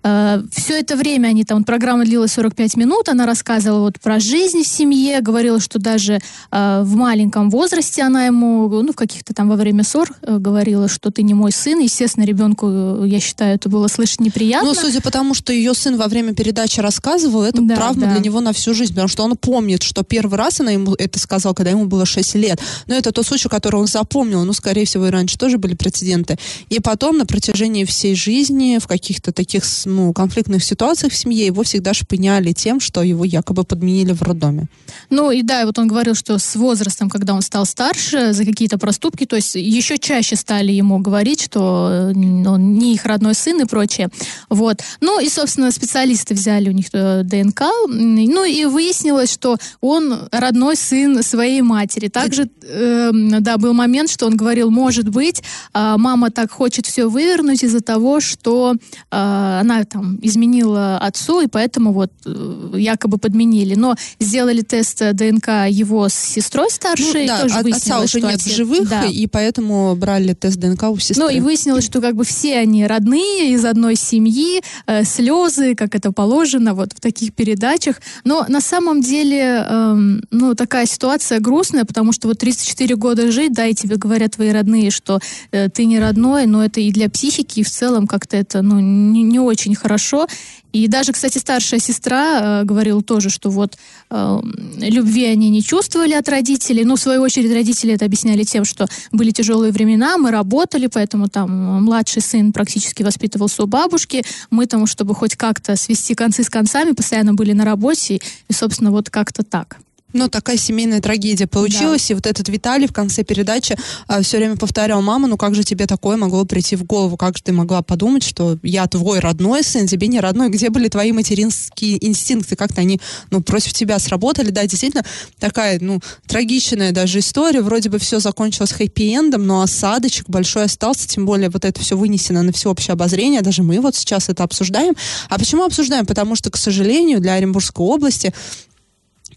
Э, 0.04 0.42
все 0.52 0.80
это 0.80 0.96
время 0.96 1.30
они 1.30 1.44
там, 1.44 1.64
программа 1.64 2.06
длилась 2.06 2.34
45 2.34 2.78
минут, 2.78 3.10
она 3.10 3.26
рассказывала 3.26 3.82
вот 3.82 4.00
про 4.00 4.20
жизнь 4.20 4.64
в 4.64 4.68
семье, 4.68 5.22
говорила, 5.22 5.60
что 5.60 5.80
даже 5.80 6.20
э, 6.52 6.82
в 6.84 6.96
маленьком 6.96 7.50
возрасте 7.50 8.04
она 8.04 8.26
ему, 8.26 8.68
ну, 8.70 8.92
в 8.92 8.96
каких-то 8.96 9.34
там 9.34 9.50
во 9.50 9.56
время 9.56 9.84
ссор 9.84 10.12
э, 10.22 10.38
говорила, 10.38 10.88
что 10.88 11.12
ты 11.12 11.24
не 11.24 11.34
мой 11.34 11.52
сын. 11.52 11.80
Естественно, 11.80 12.26
ребенку, 12.26 12.68
э, 12.70 13.04
я 13.08 13.20
считаю, 13.20 13.56
это 13.56 13.70
было 13.70 13.88
слышать 13.88 14.20
неприятно. 14.20 14.70
Ну, 14.70 14.76
судя 14.76 15.02
по 15.02 15.12
тому, 15.12 15.34
что 15.34 15.52
ее 15.52 15.74
сын 15.74 15.98
во 15.98 16.08
время 16.08 16.34
передачи 16.34 16.80
рассказывал, 16.80 17.44
это 17.44 17.62
Да, 17.62 17.76
травма 17.76 18.06
да. 18.06 18.12
для 18.12 18.20
него 18.20 18.40
на 18.42 18.54
всю 18.54 18.74
жизнь, 18.74 18.92
потому 18.92 19.08
что 19.08 19.24
он 19.24 19.36
помнит, 19.36 19.84
что 19.84 20.04
первый 20.04 20.38
раз 20.38 20.60
она 20.60 20.72
ему 20.72 20.94
это 20.94 21.20
сказала, 21.20 21.54
когда 21.54 21.72
ему 21.72 21.86
было 21.86 22.06
6 22.06 22.36
лет. 22.36 22.60
Но 22.88 22.96
это 22.96 23.12
тот 23.12 23.26
случай, 23.26 23.50
который 23.50 23.78
он 23.82 23.88
запомнил. 23.88 24.44
Ну, 24.46 24.54
скорее 24.54 24.86
всего, 24.86 25.08
и 25.08 25.10
раньше 25.10 25.37
тоже 25.38 25.58
были 25.58 25.76
прецеденты. 25.76 26.38
И 26.70 26.80
потом 26.80 27.18
на 27.18 27.26
протяжении 27.26 27.86
всей 27.86 28.16
жизни 28.16 28.80
в 28.80 28.88
каких-то 28.88 29.32
таких 29.32 29.64
ну, 29.86 30.14
конфликтных 30.14 30.64
ситуациях 30.64 31.14
в 31.14 31.16
семье 31.16 31.46
его 31.46 31.64
всегда 31.64 31.94
шпыняли 31.94 32.54
тем, 32.54 32.80
что 32.80 33.04
его 33.04 33.26
якобы 33.26 33.64
подменили 33.64 34.14
в 34.14 34.22
роддоме. 34.22 34.68
Ну 35.10 35.32
и 35.32 35.42
да, 35.42 35.62
и 35.62 35.66
вот 35.66 35.78
он 35.80 35.88
говорил, 35.88 36.16
что 36.16 36.38
с 36.38 36.56
возрастом, 36.56 37.10
когда 37.10 37.34
он 37.34 37.42
стал 37.42 37.66
старше, 37.66 38.34
за 38.34 38.46
какие-то 38.46 38.78
проступки, 38.78 39.26
то 39.26 39.36
есть 39.36 39.56
еще 39.56 39.98
чаще 39.98 40.36
стали 40.36 40.72
ему 40.72 41.00
говорить, 41.00 41.42
что 41.42 41.90
э, 41.92 42.48
он 42.48 42.74
не 42.74 42.94
их 42.94 43.06
родной 43.06 43.36
сын 43.36 43.62
и 43.62 43.66
прочее. 43.66 44.10
Вот. 44.50 44.82
Ну 45.02 45.20
и, 45.20 45.30
собственно, 45.30 45.72
специалисты 45.72 46.34
взяли 46.34 46.70
у 46.70 46.74
них 46.74 46.88
э, 46.94 47.24
ДНК, 47.24 47.64
ну 47.88 48.44
и 48.44 48.66
выяснилось, 48.66 49.32
что 49.32 49.58
он 49.82 50.28
родной 50.32 50.76
сын 50.76 51.22
своей 51.24 51.62
матери. 51.62 52.08
Также, 52.08 52.50
э, 52.64 53.12
да, 53.40 53.58
был 53.58 53.74
момент, 53.74 54.10
что 54.10 54.26
он 54.26 54.36
говорил, 54.36 54.70
может 54.72 55.10
быть, 55.10 55.27
а, 55.74 55.98
мама 55.98 56.32
так 56.32 56.52
хочет 56.52 56.86
все 56.86 57.08
вывернуть 57.08 57.64
из-за 57.64 57.82
того, 57.82 58.20
что 58.20 58.76
а, 59.12 59.60
она 59.62 59.84
там 59.86 60.20
изменила 60.22 60.98
отцу, 60.98 61.42
и 61.42 61.48
поэтому 61.48 61.94
вот 61.94 62.12
э, 62.26 62.74
якобы 62.78 63.18
подменили. 63.18 63.76
Но 63.76 63.96
сделали 64.20 64.62
тест 64.62 65.02
э, 65.02 65.14
ДНК 65.14 65.48
его 65.70 66.08
с 66.10 66.14
сестрой 66.14 66.70
старшей, 66.70 67.22
Ну, 67.22 67.28
да, 67.28 67.42
тоже 67.42 67.56
от- 67.56 67.68
отца 67.68 68.00
уже 68.02 68.22
нет 68.22 68.36
отец- 68.36 68.46
в 68.54 68.56
живых, 68.56 68.90
да. 68.90 69.06
и 69.06 69.28
поэтому 69.28 69.96
брали 69.96 70.34
тест 70.34 70.58
ДНК 70.58 70.84
у 70.90 70.98
сестры. 70.98 71.24
Ну 71.26 71.30
и 71.30 71.40
выяснилось, 71.40 71.86
что 71.86 72.02
как 72.02 72.16
бы 72.16 72.24
все 72.24 72.58
они 72.58 72.86
родные 72.86 73.52
из 73.54 73.66
одной 73.66 73.96
семьи, 73.96 74.62
э, 74.88 75.04
слезы, 75.04 75.76
как 75.76 75.96
это 75.96 76.12
положено 76.12 76.74
вот 76.74 76.94
в 76.94 77.00
таких 77.00 77.34
передачах. 77.34 78.02
Но 78.24 78.46
на 78.48 78.62
самом 78.62 79.02
деле, 79.02 79.66
эм, 79.70 80.24
ну 80.32 80.56
такая 80.56 80.86
ситуация 80.86 81.40
грустная, 81.40 81.86
потому 81.86 82.12
что 82.14 82.28
вот 82.28 82.38
34 82.38 82.96
года 82.96 83.32
жить, 83.32 83.54
да, 83.54 83.66
и 83.66 83.74
тебе 83.74 83.96
говорят 83.98 84.32
твои 84.36 84.52
родные, 84.52 84.92
что 84.92 85.17
э, 85.52 85.70
ты 85.70 85.86
не 85.86 86.00
родной, 86.00 86.46
но 86.46 86.64
это 86.64 86.80
и 86.80 86.92
для 86.92 87.10
психики, 87.10 87.60
и 87.60 87.64
в 87.64 87.70
целом 87.70 88.08
как-то 88.08 88.38
это, 88.38 88.62
ну, 88.62 88.80
не, 88.80 89.24
не 89.24 89.40
очень 89.40 89.76
хорошо. 89.76 90.28
И 90.74 90.88
даже, 90.88 91.12
кстати, 91.12 91.38
старшая 91.38 91.80
сестра 91.80 92.62
э, 92.62 92.64
говорила 92.64 93.02
тоже, 93.02 93.30
что 93.30 93.50
вот 93.50 93.78
э, 94.12 94.40
любви 94.80 95.26
они 95.26 95.50
не 95.50 95.64
чувствовали 95.64 96.14
от 96.14 96.30
родителей. 96.30 96.84
Ну, 96.86 96.98
в 96.98 97.00
свою 97.00 97.22
очередь, 97.22 97.52
родители 97.52 97.94
это 97.94 98.06
объясняли 98.06 98.44
тем, 98.44 98.64
что 98.66 98.88
были 99.12 99.32
тяжелые 99.32 99.72
времена, 99.72 100.18
мы 100.18 100.30
работали, 100.30 100.88
поэтому 100.88 101.30
там 101.30 101.50
э, 101.50 101.80
младший 101.80 102.22
сын 102.22 102.54
практически 102.54 103.02
воспитывался 103.02 103.64
у 103.64 103.68
бабушки. 103.68 104.24
Мы 104.52 104.66
там, 104.68 104.86
чтобы 104.86 105.16
хоть 105.16 105.36
как-то 105.36 105.76
свести 105.78 106.14
концы 106.14 106.44
с 106.44 106.50
концами, 106.50 106.92
постоянно 106.92 107.34
были 107.34 107.54
на 107.54 107.66
работе. 107.66 108.20
И, 108.48 108.54
собственно, 108.54 108.92
вот 108.92 109.10
как-то 109.10 109.44
так. 109.44 109.78
Ну, 110.14 110.30
такая 110.30 110.58
семейная 110.58 111.02
трагедия 111.02 111.48
получилась. 111.48 112.10
И 112.10 112.14
вот 112.14 112.26
этот 112.26 112.48
Виталий 112.48 112.88
в 112.88 112.94
конце 112.94 113.24
передачи 113.24 113.76
все 114.22 114.38
время 114.38 114.56
повторял, 114.56 115.02
мама, 115.02 115.28
ну 115.28 115.38
как 115.38 115.54
же 115.54 115.64
тебе 115.64 115.86
такое 115.86 116.16
могло 116.16 116.46
прийти 116.46 116.76
в 116.76 116.86
голову? 116.86 117.18
Как 117.18 117.38
же 117.38 117.44
ты 117.44 117.52
могла 117.52 117.82
подумать, 117.82 118.24
что 118.24 118.58
я 118.64 118.88
твой 118.88 119.20
родной 119.20 119.64
сын, 119.64 119.86
тебе 119.86 120.08
не 120.08 120.20
родной? 120.20 120.50
Где 120.50 120.70
были 120.70 120.88
твои 120.88 121.12
материнские 121.12 122.04
инстинкты? 122.08 122.56
Как-то 122.56 122.82
они, 122.82 123.02
ну, 123.32 123.42
против 123.42 123.74
тебя 123.74 124.00
сработали? 124.00 124.50
Да, 124.50 124.66
действительно, 124.66 125.04
такая, 125.40 125.78
ну, 125.82 126.00
трагичная 126.26 126.92
даже 126.94 127.20
история. 127.20 127.62
Вроде 127.62 127.90
бы 127.90 128.00
все 128.00 128.20
закончилось 128.20 128.72
хэппи-эндом, 128.72 129.40
но 129.40 129.62
осадочек 129.62 130.30
большой 130.30 130.64
остался, 130.64 131.08
тем 131.08 131.26
более 131.26 131.50
вот 131.50 131.66
это 131.66 131.80
все 131.82 131.98
вынесено 131.98 132.44
на 132.44 132.54
всеобщее 132.54 132.94
обозрение. 132.94 133.42
Даже 133.42 133.62
мы 133.62 133.82
вот 133.82 133.96
сейчас 133.96 134.30
это 134.30 134.44
обсуждаем. 134.44 134.96
А 135.30 135.38
почему 135.38 135.66
обсуждаем? 135.66 136.06
Потому 136.06 136.36
что, 136.36 136.50
к 136.50 136.58
сожалению, 136.58 137.20
для 137.20 137.34
Оренбургской 137.34 137.86
области 137.86 138.34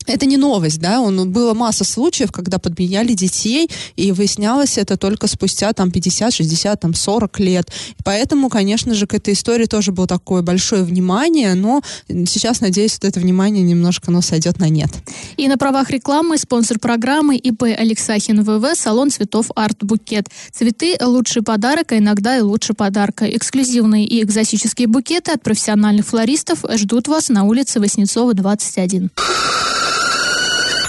это 0.06 0.26
не 0.26 0.36
новость, 0.36 0.80
да, 0.80 1.00
он, 1.00 1.30
было 1.30 1.54
масса 1.54 1.84
случаев, 1.84 2.32
когда 2.32 2.58
подменяли 2.58 3.12
детей, 3.12 3.68
и 3.96 4.12
выяснялось 4.12 4.78
это 4.78 4.96
только 4.96 5.26
спустя 5.26 5.72
там 5.72 5.90
50, 5.90 6.32
60, 6.32 6.80
там 6.80 6.94
40 6.94 7.38
лет. 7.40 7.70
Поэтому, 8.04 8.48
конечно 8.48 8.94
же, 8.94 9.06
к 9.06 9.14
этой 9.14 9.34
истории 9.34 9.66
тоже 9.66 9.92
было 9.92 10.06
такое 10.06 10.42
большое 10.42 10.82
внимание, 10.82 11.54
но 11.54 11.82
сейчас, 12.08 12.60
надеюсь, 12.60 12.94
вот 12.94 13.04
это 13.04 13.20
внимание 13.20 13.62
немножко, 13.62 14.10
ну, 14.10 14.22
сойдет 14.22 14.58
на 14.58 14.68
нет. 14.68 14.90
И 15.36 15.48
на 15.48 15.58
правах 15.58 15.90
рекламы 15.90 16.38
спонсор 16.38 16.78
программы 16.78 17.36
ИП 17.36 17.62
Алексахин 17.62 18.42
ВВ 18.42 18.74
салон 18.74 19.10
цветов 19.10 19.50
Арт 19.54 19.84
Букет. 19.84 20.28
Цветы– 20.52 20.96
лучший 21.00 21.42
подарок, 21.42 21.92
а 21.92 21.98
иногда 21.98 22.38
и 22.38 22.40
лучше 22.40 22.74
подарка. 22.74 23.26
Эксклюзивные 23.26 24.06
и 24.06 24.22
экзотические 24.22 24.88
букеты 24.88 25.32
от 25.32 25.42
профессиональных 25.42 26.06
флористов 26.06 26.64
ждут 26.74 27.08
вас 27.08 27.28
на 27.28 27.44
улице 27.44 27.80
Воснецова, 27.80 28.34
21. 28.34 29.10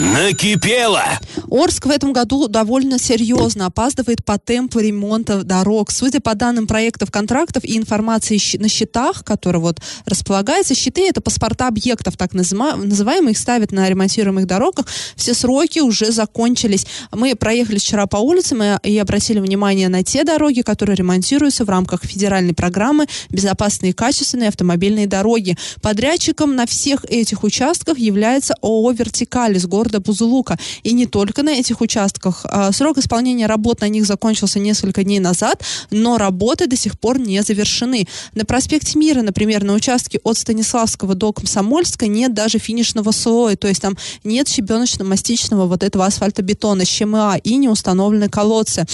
Накипело! 0.02 1.04
Орск 1.52 1.86
в 1.86 1.90
этом 1.92 2.12
году 2.12 2.48
довольно 2.48 2.98
серьезно 2.98 3.68
опаздывает 3.68 4.26
по 4.26 4.40
темпу 4.40 4.80
ремонта 4.80 5.44
дорог. 5.44 5.92
Судя 5.92 6.20
по 6.20 6.34
данным 6.34 6.66
проектов 6.66 7.12
контрактов 7.12 7.64
и 7.64 7.78
информации 7.78 8.40
на 8.58 8.68
счетах, 8.68 9.24
которые 9.24 9.62
вот 9.62 9.80
располагаются, 10.06 10.74
счеты 10.74 11.08
это 11.08 11.22
паспорта 11.22 11.68
объектов, 11.68 12.18
так 12.18 12.34
их 12.34 13.38
ставят 13.38 13.72
на 13.72 13.88
ремонтируемых 13.88 14.48
дорогах. 14.48 14.88
Все 15.16 15.36
сроки 15.36 15.80
уже 15.80 16.12
закончились. 16.12 16.88
Мы 17.12 17.36
проехали 17.36 17.78
вчера 17.78 18.08
по 18.08 18.18
улицам 18.18 18.64
и, 18.64 18.98
обратили 18.98 19.40
внимание 19.40 19.90
на 19.90 20.04
те 20.04 20.24
дороги, 20.24 20.62
которые 20.62 20.96
ремонтируются 20.96 21.64
в 21.64 21.70
рамках 21.70 22.06
федеральной 22.06 22.56
программы 22.56 23.08
«Безопасные 23.30 23.92
и 23.92 23.94
качественные 23.94 24.50
автомобильные 24.50 25.06
дороги». 25.06 25.58
Подрядчиком 25.82 26.56
на 26.56 26.66
всех 26.66 27.06
этих 27.06 27.44
участках 27.44 28.00
является 28.00 28.56
ООО 28.62 28.94
«Вертикаль» 28.94 29.58
из 29.58 29.68
города 29.68 29.91
Бузулука. 30.00 30.58
И 30.84 30.94
не 30.94 31.06
только 31.06 31.44
на 31.44 31.50
этих 31.50 31.82
участках. 31.82 32.46
А, 32.46 32.72
Срок 32.72 32.98
исполнения 32.98 33.48
работ 33.48 33.82
на 33.82 33.90
них 33.90 34.06
закончился 34.06 34.60
несколько 34.60 35.04
дней 35.04 35.20
назад, 35.20 35.64
но 35.90 36.18
работы 36.18 36.68
до 36.68 36.76
сих 36.76 37.00
пор 37.00 37.20
не 37.20 37.42
завершены. 37.44 38.08
На 38.34 38.46
проспекте 38.46 38.98
Мира, 38.98 39.22
например, 39.22 39.64
на 39.64 39.74
участке 39.74 40.20
от 40.24 40.38
Станиславского 40.38 41.16
до 41.16 41.34
Комсомольска 41.34 42.08
нет 42.08 42.34
даже 42.34 42.60
финишного 42.60 43.12
слоя, 43.12 43.56
то 43.56 43.68
есть 43.68 43.82
там 43.82 43.98
нет 44.24 44.48
щебеночно-мастичного 44.48 45.68
вот 45.68 45.84
этого 45.84 46.06
асфальтобетона, 46.06 46.86
ЩМА 46.86 47.38
и 47.44 47.56
не 47.58 47.70
установлены 47.70 48.30
колодцы. 48.30 48.86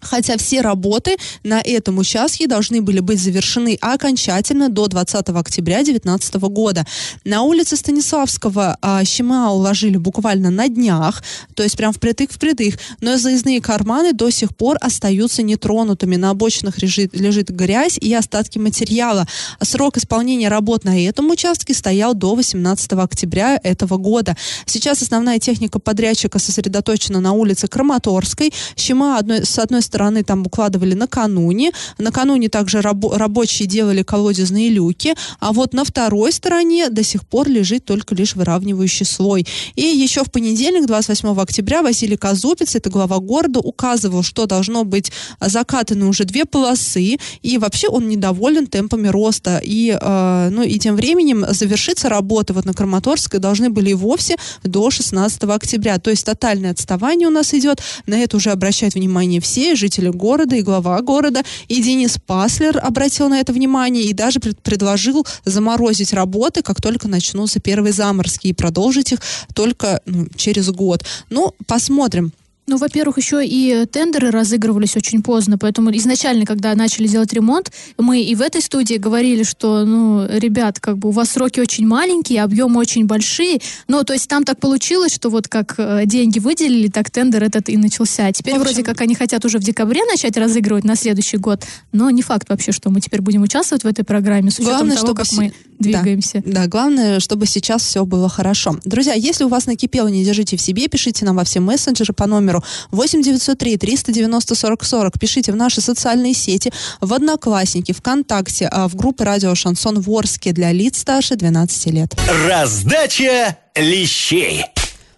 Хотя 0.00 0.36
все 0.36 0.60
работы 0.60 1.16
на 1.42 1.60
этом 1.60 1.98
участке 1.98 2.46
должны 2.46 2.80
были 2.80 3.00
быть 3.00 3.20
завершены 3.20 3.76
окончательно 3.80 4.68
до 4.68 4.86
20 4.86 5.28
октября 5.28 5.76
2019 5.76 6.34
года. 6.34 6.86
На 7.24 7.42
улице 7.42 7.76
Станиславского 7.76 8.78
а, 8.80 9.04
щема 9.04 9.52
уложили 9.52 9.96
буквально 9.96 10.50
на 10.50 10.68
днях, 10.68 11.22
то 11.54 11.62
есть 11.62 11.76
прям 11.76 11.92
впритык 11.92 12.32
впритык, 12.32 12.78
но 13.00 13.16
заездные 13.16 13.60
карманы 13.60 14.12
до 14.12 14.30
сих 14.30 14.56
пор 14.56 14.76
остаются 14.80 15.42
нетронутыми. 15.42 16.16
На 16.16 16.30
обочинах 16.30 16.80
лежит, 16.82 17.14
лежит 17.14 17.50
грязь 17.50 17.98
и 17.98 18.14
остатки 18.14 18.58
материала. 18.58 19.26
Срок 19.60 19.96
исполнения 19.96 20.48
работ 20.48 20.84
на 20.84 20.98
этом 21.04 21.30
участке 21.30 21.74
стоял 21.74 22.14
до 22.14 22.34
18 22.34 22.92
октября 22.92 23.58
этого 23.62 23.96
года. 23.96 24.36
Сейчас 24.66 25.02
основная 25.02 25.38
техника 25.38 25.78
подрядчика 25.78 26.38
сосредоточена 26.38 27.20
на 27.20 27.32
улице 27.32 27.66
Краматорской. 27.68 28.52
Щема 28.76 29.18
одной, 29.18 29.44
с 29.44 29.58
одной 29.58 29.82
стороны 29.82 29.95
там 30.22 30.46
укладывали 30.46 30.94
накануне. 30.94 31.72
Накануне 31.98 32.48
также 32.48 32.78
рабо- 32.78 33.16
рабочие 33.16 33.68
делали 33.68 34.02
колодезные 34.02 34.68
люки. 34.68 35.14
А 35.40 35.52
вот 35.52 35.74
на 35.74 35.84
второй 35.84 36.32
стороне 36.32 36.90
до 36.90 37.02
сих 37.02 37.26
пор 37.26 37.48
лежит 37.48 37.84
только 37.84 38.14
лишь 38.14 38.34
выравнивающий 38.34 39.06
слой. 39.06 39.46
И 39.74 39.82
еще 39.82 40.24
в 40.24 40.30
понедельник, 40.30 40.86
28 40.86 41.40
октября, 41.40 41.82
Василий 41.82 42.16
Казупец, 42.16 42.74
это 42.74 42.90
глава 42.90 43.18
города, 43.18 43.60
указывал, 43.60 44.22
что 44.22 44.46
должно 44.46 44.84
быть 44.84 45.12
закатаны 45.40 46.06
уже 46.06 46.24
две 46.24 46.44
полосы. 46.44 47.18
И 47.42 47.58
вообще 47.58 47.88
он 47.88 48.08
недоволен 48.08 48.66
темпами 48.66 49.08
роста. 49.08 49.60
И, 49.62 49.96
э, 50.00 50.48
ну, 50.50 50.62
и 50.62 50.78
тем 50.78 50.96
временем 50.96 51.44
завершиться 51.48 52.08
работы 52.08 52.52
вот 52.52 52.64
на 52.64 52.74
Краматорской 52.74 53.40
должны 53.40 53.70
были 53.70 53.90
и 53.90 53.94
вовсе 53.94 54.36
до 54.64 54.90
16 54.90 55.44
октября. 55.44 55.98
То 55.98 56.10
есть 56.10 56.26
тотальное 56.26 56.72
отставание 56.72 57.28
у 57.28 57.30
нас 57.30 57.54
идет. 57.54 57.80
На 58.06 58.18
это 58.18 58.36
уже 58.36 58.50
обращают 58.50 58.94
внимание 58.94 59.40
все 59.40 59.75
жители 59.76 60.08
города 60.08 60.56
и 60.56 60.62
глава 60.62 61.00
города. 61.02 61.42
И 61.68 61.82
Денис 61.82 62.18
Паслер 62.26 62.78
обратил 62.82 63.28
на 63.28 63.40
это 63.40 63.52
внимание 63.52 64.04
и 64.04 64.12
даже 64.12 64.40
пред- 64.40 64.60
предложил 64.60 65.26
заморозить 65.44 66.12
работы, 66.12 66.62
как 66.62 66.80
только 66.80 67.08
начнутся 67.08 67.60
первые 67.60 67.92
заморозки, 67.92 68.48
и 68.48 68.52
продолжить 68.52 69.12
их 69.12 69.20
только 69.54 70.00
ну, 70.06 70.26
через 70.36 70.70
год. 70.70 71.04
Ну, 71.30 71.54
посмотрим. 71.66 72.32
Ну, 72.68 72.78
во-первых, 72.78 73.16
еще 73.16 73.46
и 73.46 73.86
тендеры 73.86 74.30
разыгрывались 74.32 74.96
очень 74.96 75.22
поздно, 75.22 75.56
поэтому 75.56 75.94
изначально, 75.96 76.44
когда 76.44 76.74
начали 76.74 77.06
делать 77.06 77.32
ремонт, 77.32 77.70
мы 77.96 78.20
и 78.20 78.34
в 78.34 78.40
этой 78.40 78.60
студии 78.60 78.94
говорили, 78.94 79.44
что, 79.44 79.84
ну, 79.84 80.26
ребят, 80.28 80.80
как 80.80 80.98
бы 80.98 81.10
у 81.10 81.12
вас 81.12 81.30
сроки 81.30 81.60
очень 81.60 81.86
маленькие, 81.86 82.42
объемы 82.42 82.80
очень 82.80 83.06
большие, 83.06 83.60
ну, 83.86 84.02
то 84.02 84.14
есть 84.14 84.28
там 84.28 84.42
так 84.42 84.58
получилось, 84.58 85.14
что 85.14 85.30
вот 85.30 85.46
как 85.46 85.76
э, 85.78 86.06
деньги 86.06 86.40
выделили, 86.40 86.88
так 86.88 87.08
тендер 87.08 87.44
этот 87.44 87.68
и 87.68 87.76
начался. 87.76 88.32
Теперь 88.32 88.54
общем- 88.54 88.64
вроде 88.64 88.82
как 88.82 89.00
они 89.00 89.14
хотят 89.14 89.44
уже 89.44 89.58
в 89.58 89.62
декабре 89.62 90.00
начать 90.04 90.36
разыгрывать 90.36 90.82
на 90.82 90.96
следующий 90.96 91.36
год, 91.36 91.64
но 91.92 92.10
не 92.10 92.22
факт 92.22 92.48
вообще, 92.48 92.72
что 92.72 92.90
мы 92.90 93.00
теперь 93.00 93.20
будем 93.20 93.42
участвовать 93.42 93.84
в 93.84 93.86
этой 93.86 94.04
программе, 94.04 94.50
с 94.50 94.58
учетом 94.58 94.88
Главное, 94.88 94.96
того, 94.96 95.06
чтобы 95.06 95.22
как 95.22 95.32
мы 95.34 95.52
двигаемся. 95.78 96.42
Да, 96.44 96.62
да, 96.62 96.66
главное, 96.66 97.20
чтобы 97.20 97.46
сейчас 97.46 97.82
все 97.82 98.04
было 98.04 98.28
хорошо. 98.28 98.76
Друзья, 98.84 99.12
если 99.14 99.44
у 99.44 99.48
вас 99.48 99.66
накипело, 99.66 100.08
не 100.08 100.24
держите 100.24 100.56
в 100.56 100.60
себе, 100.60 100.88
пишите 100.88 101.24
нам 101.24 101.36
во 101.36 101.44
все 101.44 101.60
мессенджеры 101.60 102.12
по 102.12 102.26
номеру 102.26 102.55
8903 102.90 103.76
390 103.76 104.54
40 104.54 104.84
40. 104.84 105.18
Пишите 105.18 105.52
в 105.52 105.56
наши 105.56 105.80
социальные 105.80 106.34
сети, 106.34 106.72
в 107.00 107.12
Одноклассники, 107.12 107.92
ВКонтакте, 107.92 108.68
а, 108.70 108.88
в 108.88 108.94
группы 108.94 109.24
радио 109.24 109.54
«Шансон 109.54 110.00
Ворске» 110.00 110.52
для 110.52 110.72
лиц 110.72 110.98
старше 110.98 111.36
12 111.36 111.86
лет. 111.92 112.14
Раздача 112.46 113.56
лещей. 113.74 114.64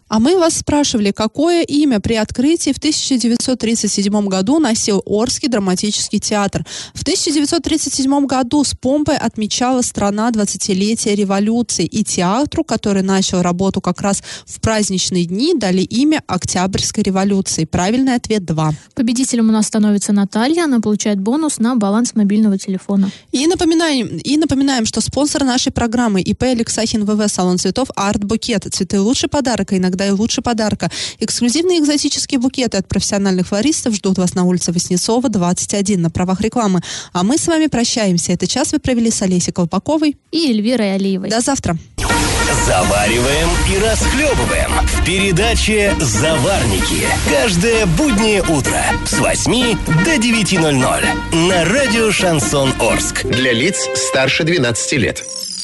А 0.08 0.20
мы 0.20 0.38
вас 0.38 0.56
спрашивали, 0.56 1.10
какое 1.10 1.62
имя 1.62 2.00
при 2.00 2.14
открытии 2.14 2.72
в 2.72 2.78
1937 2.78 4.26
году 4.28 4.58
носил 4.58 5.02
Орский 5.04 5.48
драматический 5.48 6.18
театр. 6.18 6.64
В 6.94 7.02
1937 7.02 8.26
году 8.26 8.64
с 8.64 8.74
помпой 8.74 9.16
отмечала 9.16 9.82
страна 9.82 10.30
20-летия 10.30 11.14
революции, 11.14 11.84
и 11.84 12.04
театру, 12.04 12.64
который 12.64 13.02
начал 13.02 13.42
работу 13.42 13.80
как 13.80 14.00
раз 14.00 14.22
в 14.46 14.60
праздничные 14.60 15.26
дни, 15.26 15.54
дали 15.54 15.82
имя 15.82 16.22
Октябрьской 16.26 17.02
революции. 17.02 17.64
Правильный 17.66 18.14
ответ 18.14 18.44
2. 18.44 18.72
Победителем 18.94 19.50
у 19.50 19.52
нас 19.52 19.66
становится 19.66 20.12
Наталья, 20.12 20.64
она 20.64 20.80
получает 20.80 21.20
бонус 21.20 21.58
на 21.58 21.76
баланс 21.76 22.14
мобильного 22.14 22.56
телефона. 22.56 23.10
И 23.32 23.46
напоминаем, 23.46 24.06
и 24.16 24.36
напоминаем, 24.38 24.86
что 24.86 25.00
спонсор 25.00 25.44
нашей 25.44 25.70
программы 25.70 26.22
ИП 26.22 26.44
Алексахин 26.44 27.04
ВВ 27.04 27.30
Салон 27.30 27.58
цветов 27.58 27.88
Арт 27.94 28.24
Букет. 28.24 28.66
Цветы 28.72 29.00
лучший 29.00 29.28
подарок, 29.28 29.72
а 29.72 29.76
иногда 29.76 29.97
и 30.06 30.10
лучше 30.10 30.42
подарка. 30.42 30.90
Эксклюзивные 31.18 31.78
экзотические 31.80 32.38
букеты 32.38 32.78
от 32.78 32.88
профессиональных 32.88 33.48
флористов 33.48 33.94
ждут 33.94 34.18
вас 34.18 34.34
на 34.34 34.44
улице 34.44 34.72
Воснецова, 34.72 35.28
21 35.28 36.02
на 36.02 36.10
правах 36.10 36.40
рекламы. 36.40 36.80
А 37.12 37.22
мы 37.22 37.38
с 37.38 37.46
вами 37.46 37.66
прощаемся. 37.66 38.32
Этот 38.32 38.48
час 38.48 38.72
вы 38.72 38.78
провели 38.78 39.10
с 39.10 39.22
Олесей 39.22 39.52
Колпаковой. 39.52 40.16
И 40.32 40.50
Эльвирой 40.50 40.94
Алиевой. 40.94 41.30
До 41.30 41.40
завтра. 41.40 41.76
Завариваем 42.66 43.48
и 43.70 43.78
расхлебываем 43.78 44.70
в 44.86 45.04
передаче 45.04 45.94
«Заварники». 46.00 47.06
Каждое 47.30 47.86
буднее 47.86 48.42
утро 48.42 48.82
с 49.06 49.18
8 49.18 49.76
до 50.04 50.16
9.00 50.16 51.46
на 51.48 51.64
радио 51.66 52.10
«Шансон 52.10 52.72
Орск». 52.80 53.24
Для 53.24 53.52
лиц 53.52 53.88
старше 53.94 54.44
12 54.44 54.92
лет. 54.94 55.24